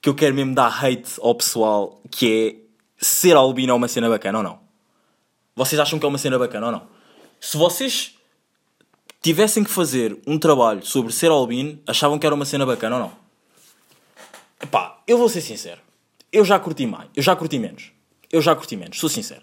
[0.00, 4.08] que eu quero mesmo dar hate ao pessoal, que é ser albino é uma cena
[4.08, 4.58] bacana ou não?
[5.54, 6.82] Vocês acham que é uma cena bacana ou não?
[7.38, 8.15] Se vocês
[9.26, 13.02] tivessem que fazer um trabalho sobre ser albino, achavam que era uma cena bacana ou
[13.02, 13.12] não?
[14.70, 15.80] Pá, eu vou ser sincero.
[16.32, 17.08] Eu já curti mais.
[17.12, 17.90] Eu já curti menos.
[18.30, 19.42] Eu já curti menos, sou sincero.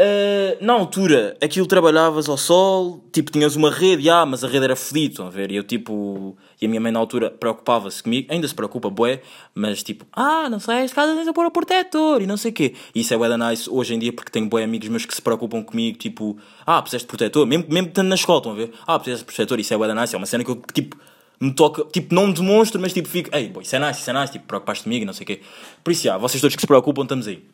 [0.00, 4.64] Uh, na altura, aquilo trabalhavas ao sol, tipo, tinhas uma rede, ah, mas a rede
[4.64, 5.52] era fedida, estão a ver?
[5.52, 9.22] E eu, tipo, e a minha mãe na altura preocupava-se comigo, ainda se preocupa, bué,
[9.54, 12.50] mas tipo, ah, não sei, de casa tens a pôr o protetor e não sei
[12.50, 12.74] o quê.
[12.94, 15.14] E isso é bué da nice hoje em dia porque tenho bué amigos meus que
[15.14, 16.36] se preocupam comigo, tipo,
[16.66, 18.72] ah, de protetor, mesmo, mesmo estando na escola, estão a ver?
[18.86, 20.96] Ah, de protetor, isso é bué da nice, é uma cena que eu, tipo,
[21.40, 24.10] me toca, tipo, não me demonstro, mas tipo, fico, ei, boy, isso é nice, isso
[24.10, 25.40] é nice, tipo, preocupaste comigo e não sei o quê.
[25.82, 27.44] Por isso, vocês todos que se preocupam, estamos aí.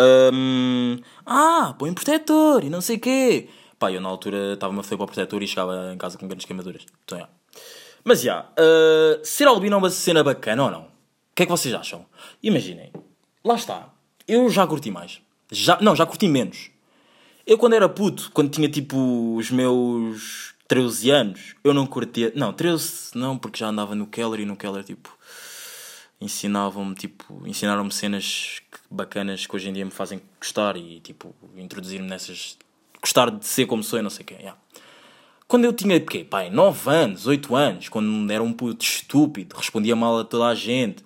[0.00, 3.48] Um, ah, põe protetor e não sei o quê.
[3.78, 6.26] Pá, eu na altura estava-me a fazer para o protetor e chegava em casa com
[6.26, 6.86] grandes queimaduras.
[7.04, 7.28] Então, já.
[8.04, 10.82] Mas já, uh, ser albino é uma cena bacana ou não?
[10.82, 12.04] O que é que vocês acham?
[12.42, 12.92] Imaginem,
[13.42, 13.88] lá está.
[14.28, 15.20] Eu já curti mais.
[15.50, 16.70] Já, não, já curti menos.
[17.46, 22.32] Eu quando era puto, quando tinha tipo os meus 13 anos, eu não curtia.
[22.34, 25.16] Não, 13 não, porque já andava no Keller e no Keller tipo
[26.20, 32.08] ensinavam-me, tipo, ensinaram-me cenas bacanas que hoje em dia me fazem gostar e, tipo, introduzir-me
[32.08, 32.56] nessas.
[33.00, 34.34] gostar de ser como sou e não sei quê.
[34.34, 34.58] Yeah.
[35.54, 36.26] Quando eu tinha, quê?
[36.28, 40.54] Pai, 9 anos, 8 anos, quando era um puto estúpido, respondia mal a toda a
[40.56, 41.04] gente,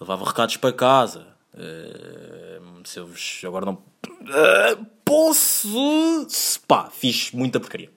[0.00, 1.28] levava recados para casa.
[1.54, 3.08] Uh, se eu
[3.48, 3.74] agora não.
[3.74, 6.26] Uh, posso.
[6.66, 7.88] Pá, fiz muita porcaria.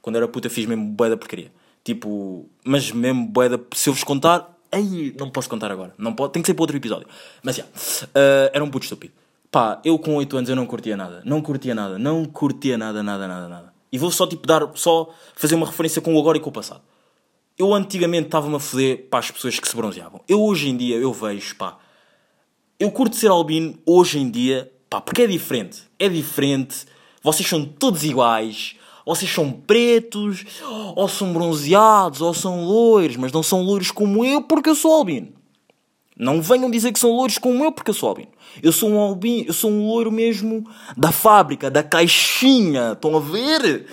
[0.00, 1.50] Quando era puta, fiz mesmo bué da porcaria.
[1.82, 3.58] Tipo, mas mesmo bué da.
[3.74, 5.92] Se eu vos contar, Ei, não posso contar agora.
[5.98, 7.08] Não pode, tem que ser para outro episódio.
[7.42, 7.64] Mas já.
[7.64, 9.12] Yeah, uh, era um puto estúpido.
[9.50, 11.20] Pá, eu com 8 anos eu não curtia nada.
[11.24, 11.98] Não curtia nada.
[11.98, 13.69] Não curtia nada, nada, nada, nada.
[13.92, 16.52] E vou só tipo dar, só fazer uma referência com o agora e com o
[16.52, 16.82] passado.
[17.58, 20.20] Eu antigamente estava-me a foder para as pessoas que se bronzeavam.
[20.28, 21.78] Eu hoje em dia, eu vejo, pá.
[22.78, 25.82] Eu curto ser albino hoje em dia, pá, porque é diferente.
[25.98, 26.86] É diferente.
[27.22, 28.76] Vocês são todos iguais.
[29.04, 30.44] Vocês são pretos,
[30.94, 34.92] ou são bronzeados, ou são loiros, mas não são loiros como eu porque eu sou
[34.92, 35.32] albino.
[36.20, 38.28] Não venham dizer que são loiros como eu porque eu sou albino.
[38.62, 42.92] Eu sou um albino, eu sou um loiro mesmo da fábrica, da caixinha.
[42.92, 43.86] Estão a ver?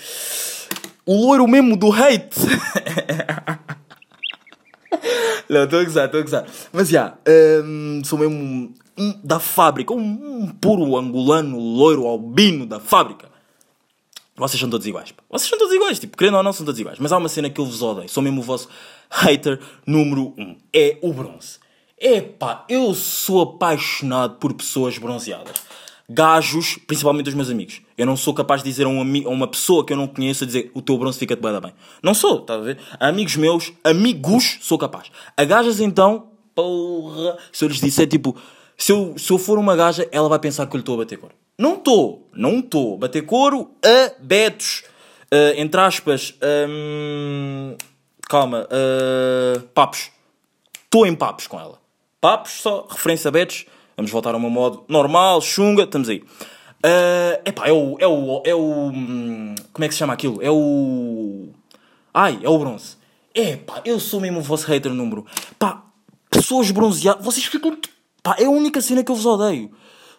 [1.06, 2.36] O loiro mesmo do hate.
[5.48, 6.46] Não, estou a gozar, estou a gozar.
[6.74, 12.66] Mas já, yeah, um, sou mesmo um, da fábrica, um, um, puro angolano, loiro, albino
[12.66, 13.30] da fábrica.
[14.36, 15.14] Vocês são todos iguais.
[15.30, 17.00] Vocês são todos iguais, tipo, querendo ou não, são todos iguais.
[17.00, 18.10] Mas há uma cena que eu vos odeio.
[18.10, 18.68] Sou mesmo o vosso
[19.10, 20.58] hater número um.
[20.74, 21.66] É o bronze.
[22.00, 25.56] Epá, eu sou apaixonado por pessoas bronzeadas.
[26.08, 27.82] Gajos, principalmente os meus amigos.
[27.98, 30.44] Eu não sou capaz de dizer a, um a uma pessoa que eu não conheço
[30.44, 31.74] a dizer o teu bronze fica-te bem, bem.
[32.04, 32.78] Não sou, estás a ver?
[33.00, 35.12] Amigos meus, amigos, sou capaz.
[35.36, 38.38] A gajas então, porra, se eu lhes disser tipo,
[38.78, 41.00] se eu, se eu for uma gaja, ela vai pensar que eu lhe estou a
[41.00, 41.32] bater cor.
[41.58, 42.96] Não estou, não estou.
[42.96, 44.84] Bater coro a betos.
[45.34, 46.36] Uh, entre aspas,
[46.70, 47.76] um,
[48.30, 50.12] calma, uh, papos.
[50.86, 51.87] Estou em papos com ela.
[52.28, 53.66] Papos, só referência a.
[53.96, 56.18] Vamos voltar ao meu modo normal, chunga, estamos aí.
[56.18, 58.42] Uh, epá, é o, é o.
[58.44, 58.92] É o.
[59.72, 60.44] Como é que se chama aquilo?
[60.44, 61.48] É o.
[62.14, 62.98] Ai, é o bronze.
[63.34, 65.26] Epá, eu sou mesmo o vosso hater número.
[65.58, 65.86] Pá,
[66.30, 67.24] pessoas bronzeadas.
[67.24, 67.78] Vocês ficam.
[68.22, 69.72] Pá, é a única cena que eu vos odeio.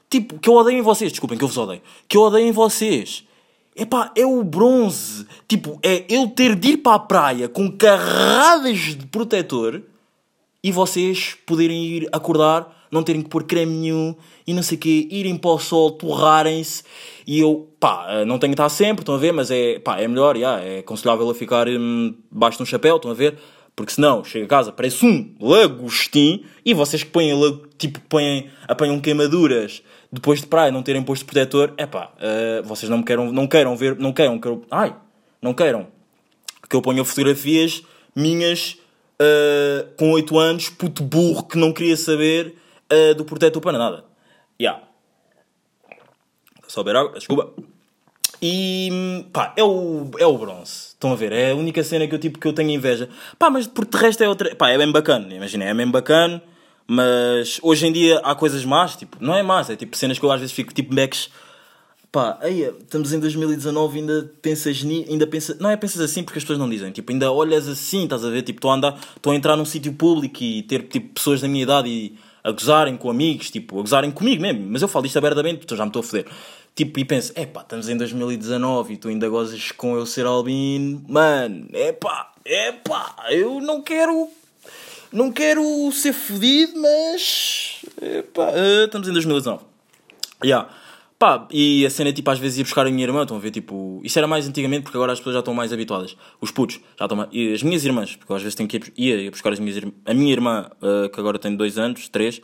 [0.08, 1.12] Tipo, que eu odeio em vocês.
[1.12, 1.82] Desculpem, que eu vos odeio.
[2.08, 3.22] Que eu odeio em vocês.
[3.76, 5.26] Epá, é o bronze.
[5.46, 9.82] Tipo, é eu ter de ir para a praia com carradas de protetor
[10.62, 14.14] e vocês poderem ir acordar, não terem que pôr creme nenhum
[14.46, 16.82] e não sei o quê, irem para o sol, torrarem-se.
[17.26, 20.08] E eu, pá, não tenho que estar sempre, estão a ver, mas é, pá, é
[20.08, 23.38] melhor, yeah, é aconselhável a ficar hum, debaixo de um chapéu, estão a ver,
[23.76, 27.30] porque senão chega a casa, parece um lagostim e vocês que põem,
[27.76, 32.88] tipo, põem, apanham queimaduras depois de praia não terem posto protetor, é pá, uh, vocês
[32.88, 34.96] não queiram, não queiram ver, não queiram que eu, ai,
[35.40, 35.86] não queiram
[36.68, 37.82] que eu ponha fotografias
[38.16, 38.77] minhas
[39.20, 42.56] uh, com 8 anos, puto burro que não queria saber
[42.92, 44.04] uh, do protetor para nada.
[44.60, 44.70] Ya.
[44.72, 44.88] Yeah.
[46.66, 47.52] Só beber água, desculpa.
[48.40, 50.88] E pá, é o, é o bronze.
[50.88, 51.32] Estão a ver?
[51.32, 53.08] É a única cena que eu, tipo, que eu tenho inveja.
[53.38, 54.54] Pá, mas por de resto é outra.
[54.54, 55.32] Pá, é bem bacana.
[55.34, 56.42] Imagina, é bem bacana.
[56.86, 58.96] Mas hoje em dia há coisas más.
[58.96, 59.70] Tipo, não é más.
[59.70, 61.30] É tipo cenas que eu às vezes fico tipo becks
[62.10, 66.38] pá, aí, estamos em 2019 ainda pensas ni, ainda pensas, não é pensas assim porque
[66.38, 68.98] as pessoas não dizem, tipo, ainda olhas assim, estás a ver, tipo, estou a andar,
[69.16, 72.50] estou a entrar num sítio público e ter, tipo, pessoas da minha idade e a
[72.50, 75.84] gozarem com amigos, tipo, a gozarem comigo mesmo, mas eu falo isto abertamente, porque já
[75.84, 76.26] me estou a foder.
[76.74, 80.24] Tipo, e penso, é pá, estamos em 2019 e tu ainda gozas com eu ser
[80.24, 84.28] albino, mano, é pá, é pá, eu não quero,
[85.12, 89.64] não quero ser fodido, mas, é pá, uh, estamos em 2019.
[90.44, 90.70] Yeah.
[91.18, 93.50] Pá, e a cena, tipo, às vezes ia buscar a minha irmã, estão a ver,
[93.50, 94.00] tipo...
[94.04, 96.16] Isso era mais antigamente, porque agora as pessoas já estão mais habituadas.
[96.40, 97.28] Os putos, já estão mais...
[97.32, 99.94] E as minhas irmãs, porque às vezes tenho que ir, ia, buscar as minhas irmãs...
[100.06, 102.40] A minha irmã, uh, que agora tem 2 anos, 3,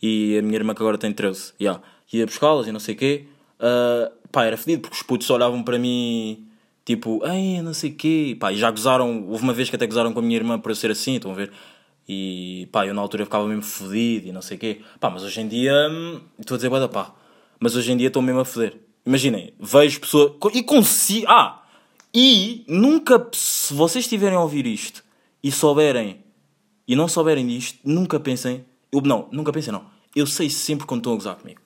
[0.00, 1.52] e a minha irmã que agora tem 13, já.
[1.60, 1.82] Yeah.
[2.14, 3.26] Ia buscá-las e não sei o quê.
[3.60, 6.46] Uh, pá, era fedido, porque os putos olhavam para mim,
[6.82, 7.20] tipo...
[7.26, 8.38] Ei, não sei o quê.
[8.40, 9.28] Pá, e já gozaram...
[9.28, 11.32] Houve uma vez que até gozaram com a minha irmã por eu ser assim, estão
[11.32, 11.52] a ver?
[12.08, 14.80] E, pá, eu na altura ficava mesmo fodido e não sei o quê.
[14.98, 15.74] Pá, mas hoje em dia...
[15.90, 17.22] Hum, estou a dizer, da pá
[17.58, 18.76] mas hoje em dia estou mesmo a foder.
[19.06, 20.32] Imaginem, vejo pessoas.
[20.52, 21.26] E consigo.
[21.28, 21.62] Ah!
[22.12, 23.28] E nunca.
[23.32, 25.04] Se vocês estiverem a ouvir isto
[25.42, 26.22] e souberem.
[26.86, 28.64] E não souberem disto, nunca pensem.
[28.92, 29.86] Eu, não, nunca pensem, não.
[30.14, 31.60] Eu sei sempre quando estão a gozar comigo.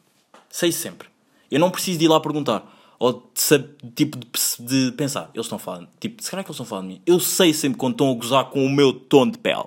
[0.48, 1.08] Sei sempre.
[1.50, 2.74] Eu não preciso de ir lá perguntar.
[2.98, 4.28] Ou de, tipo de,
[4.60, 5.30] de pensar.
[5.34, 5.88] Eles estão falar.
[6.00, 7.02] Tipo, se calhar que eles estão falar de mim.
[7.06, 9.64] Eu sei sempre quando estão a gozar com o meu tom de pele.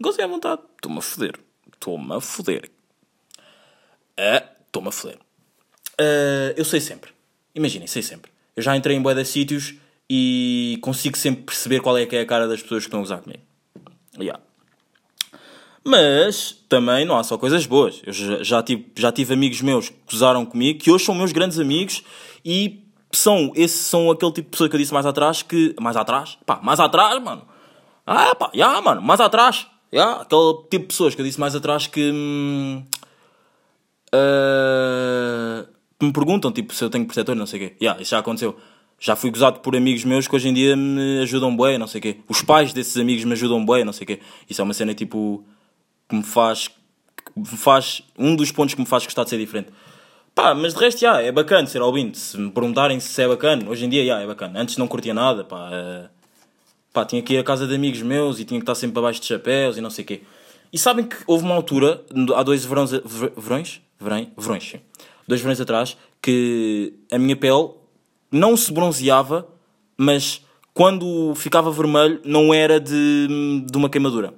[0.00, 0.62] Gozem à vontade.
[0.76, 1.40] Estou-me a foder.
[1.72, 2.70] Estou-me a foder.
[4.16, 5.18] É, estou-me a foder.
[6.02, 7.10] Uh, eu sei sempre.
[7.54, 8.30] Imaginem, sei sempre.
[8.56, 9.74] Eu já entrei em boia de sítios
[10.10, 13.02] e consigo sempre perceber qual é que é a cara das pessoas que estão a
[13.02, 13.42] usar comigo.
[14.18, 14.42] Yeah.
[15.84, 18.00] Mas também não há só coisas boas.
[18.04, 21.32] Eu já, já, tive, já tive amigos meus que usaram comigo, que hoje são meus
[21.32, 22.02] grandes amigos
[22.44, 25.74] e são, esses são aquele tipo de pessoa que eu disse mais atrás que.
[25.80, 26.38] Mais atrás?
[26.46, 27.42] Pá, mais atrás, mano.
[28.06, 29.66] Ah, pá, já, yeah, mano, mais atrás.
[29.92, 32.10] Yeah, aquele tipo de pessoas que eu disse mais atrás que.
[32.10, 32.84] Hum,
[34.14, 35.71] uh,
[36.04, 37.76] me perguntam, tipo, se eu tenho protetor, não sei o quê.
[37.80, 38.56] Yeah, isso já aconteceu.
[38.98, 41.98] Já fui gozado por amigos meus que hoje em dia me ajudam bem, não sei
[41.98, 42.16] o quê.
[42.28, 44.20] Os pais desses amigos me ajudam bem, não sei o quê.
[44.48, 45.44] Isso é uma cena, tipo,
[46.08, 46.68] que me faz...
[46.68, 48.02] Que me faz...
[48.18, 49.70] Um dos pontos que me faz gostar de ser diferente.
[50.34, 52.14] Pá, mas de resto, já, é bacana ser albino.
[52.14, 54.60] Se me perguntarem se é bacana, hoje em dia, já, é bacana.
[54.60, 55.68] Antes não curtia nada, pá.
[55.72, 56.08] eh,
[56.92, 59.20] pá, tinha que ir à casa de amigos meus e tinha que estar sempre abaixo
[59.20, 60.22] de chapéus e não sei o quê.
[60.72, 62.02] E sabem que houve uma altura,
[62.34, 63.82] há dois verões, ver- verões?
[64.00, 64.80] Verão, verões, sim.
[65.26, 67.70] Dois verões atrás, que a minha pele
[68.30, 69.46] não se bronzeava,
[69.96, 70.44] mas
[70.74, 74.34] quando ficava vermelho não era de, de uma queimadura.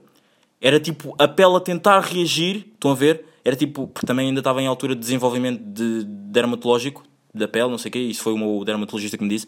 [0.61, 3.24] Era tipo a pele a tentar reagir, estão a ver?
[3.45, 7.05] Era tipo, porque também ainda estava em altura de desenvolvimento de dermatológico
[7.35, 9.47] da pele, não sei o quê, isso foi o meu dermatologista que me disse.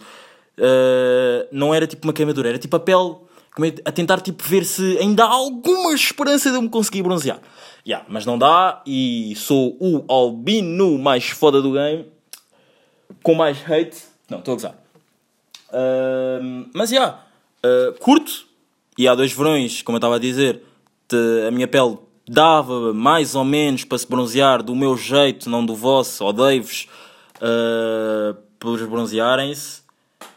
[0.59, 3.17] Uh, não era tipo uma queimadura, era tipo a pele
[3.85, 7.41] a tentar tipo ver se ainda há alguma esperança de eu me conseguir bronzear.
[7.87, 12.07] Yeah, mas não dá e sou o albino mais foda do game,
[13.23, 13.97] com mais hate.
[14.29, 14.75] Não, estou a gozar.
[15.69, 17.25] Uh, mas já, yeah,
[17.65, 18.47] uh, curto.
[18.99, 20.63] E há dois verões, como eu estava a dizer,
[21.07, 25.65] te- a minha pele dava mais ou menos para se bronzear do meu jeito, não
[25.65, 26.25] do vosso.
[26.25, 26.89] Odeio-vos
[27.37, 29.83] uh, por bronzearem-se.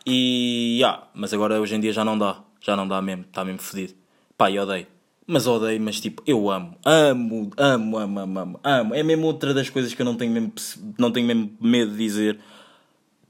[0.06, 2.38] E yeah, mas agora hoje em dia já não dá.
[2.62, 3.94] Já não dá mesmo, está mesmo fodido.
[4.38, 4.88] Pá, eu odeio.
[5.26, 6.76] Mas odeio, mas tipo, eu amo.
[6.84, 8.60] Amo, amo, amo, amo, amo.
[8.64, 8.96] amo.
[8.96, 10.52] É mesmo outra das coisas que eu não tenho mesmo,
[10.98, 12.40] não tenho mesmo medo de dizer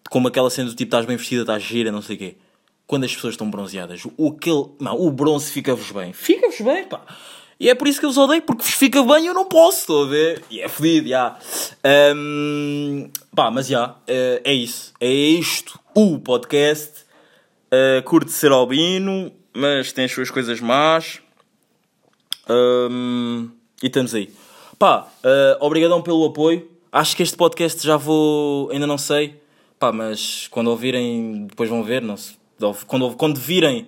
[0.09, 2.37] como aquela cena do tipo, estás bem vestida, estás gira, não sei o quê.
[2.87, 6.11] Quando as pessoas estão bronzeadas, o, aquele, não, o bronze fica-vos bem.
[6.11, 7.01] Fica-vos bem, pá.
[7.59, 9.79] E é por isso que eu vos odeio, porque vos fica bem eu não posso,
[9.79, 10.43] estou a ver?
[10.49, 11.37] E é fodido, já.
[11.83, 14.93] Ahm, pá, mas já, eh, é isso.
[14.99, 17.08] É isto, o podcast.
[17.71, 21.21] Uh, curte ser albino, mas tem as suas coisas más.
[22.47, 23.49] Ahm,
[23.83, 24.33] e estamos aí.
[24.79, 26.67] Pá, uh, obrigadão pelo apoio.
[26.91, 28.71] Acho que este podcast já vou.
[28.71, 29.39] Ainda não sei.
[29.77, 32.01] Pá, mas quando ouvirem, depois vão ver.
[32.01, 32.35] Não se,
[32.87, 33.87] quando, quando virem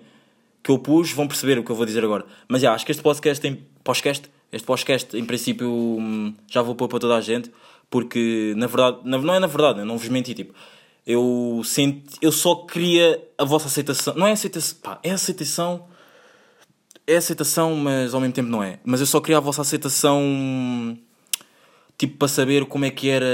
[0.62, 2.24] que eu pus, vão perceber o que eu vou dizer agora.
[2.48, 3.66] Mas já, acho que este podcast tem.
[3.84, 4.30] Podcast?
[4.52, 7.50] Este podcast, em princípio, hum, já vou pôr para toda a gente.
[7.90, 10.36] Porque, na verdade, não é na verdade, eu não vos menti.
[10.36, 10.54] Tipo,
[11.06, 14.14] eu, senti, eu só queria a vossa aceitação.
[14.16, 14.78] Não é aceitação.
[14.82, 15.86] Pá, é aceitação
[17.08, 18.80] é aceitação, mas ao mesmo tempo não é.
[18.84, 20.97] Mas eu só queria a vossa aceitação,
[21.97, 23.26] tipo, para saber como é que era,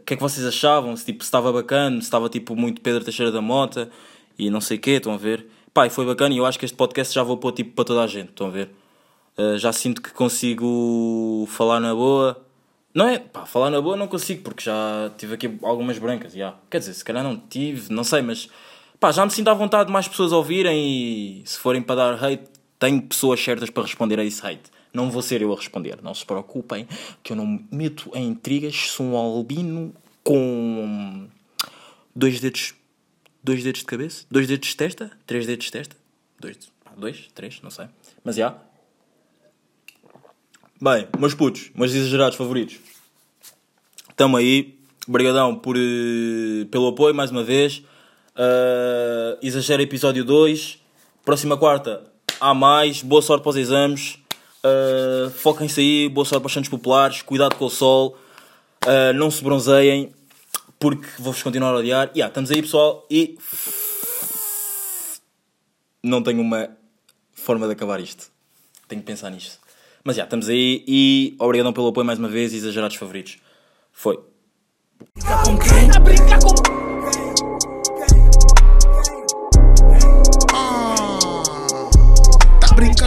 [0.00, 2.80] o que é que vocês achavam, se tipo, se estava bacana, se estava tipo muito
[2.80, 3.90] Pedro Teixeira da Mota
[4.38, 5.46] e não sei o quê, estão a ver?
[5.72, 7.84] Pá, e foi bacana e eu acho que este podcast já vou pôr tipo para
[7.84, 8.70] toda a gente, estão a ver?
[9.36, 12.45] Uh, já sinto que consigo falar na boa.
[12.96, 13.18] Não é?
[13.18, 16.54] Pá, falar na boa não consigo, porque já tive aqui algumas brancas, já.
[16.70, 18.48] Quer dizer, se calhar não tive, não sei, mas...
[18.98, 22.24] Pá, já me sinto à vontade de mais pessoas ouvirem e se forem para dar
[22.24, 22.44] hate,
[22.78, 24.70] tenho pessoas certas para responder a esse hate.
[24.94, 26.88] Não vou ser eu a responder, não se preocupem,
[27.22, 29.94] que eu não me meto em intrigas, sou um albino
[30.24, 31.28] com
[32.14, 32.72] dois dedos,
[33.44, 35.96] dois dedos de cabeça, dois dedos de testa, três dedos de testa,
[36.40, 37.88] dois, pá, dois, três, não sei,
[38.24, 38.56] mas já.
[40.78, 42.76] Bem, meus putos, meus exagerados favoritos.
[44.14, 44.78] Tamo aí.
[45.08, 47.78] Obrigadão por, eh, pelo apoio mais uma vez.
[48.34, 50.78] Uh, exagera episódio 2.
[51.24, 52.04] Próxima quarta
[52.38, 53.02] há mais.
[53.02, 54.18] Boa sorte para os exames.
[54.62, 56.08] Uh, Foquem-se aí.
[56.10, 57.22] Boa sorte para os santos populares.
[57.22, 58.18] Cuidado com o sol.
[58.84, 60.12] Uh, não se bronzeiem.
[60.78, 62.08] Porque vou-vos continuar a odiar.
[62.08, 63.06] Yeah, estamos aí, pessoal.
[63.10, 63.38] E.
[66.02, 66.68] Não tenho uma
[67.32, 68.30] forma de acabar isto.
[68.86, 69.65] Tenho que pensar nisto.
[70.06, 73.38] Mas já, estamos aí e obrigadão pelo apoio mais uma vez e exagerados favoritos.
[73.90, 74.16] Foi.
[75.44, 75.90] com quem?
[75.96, 76.54] A brincar com.
[82.94, 83.05] Tá?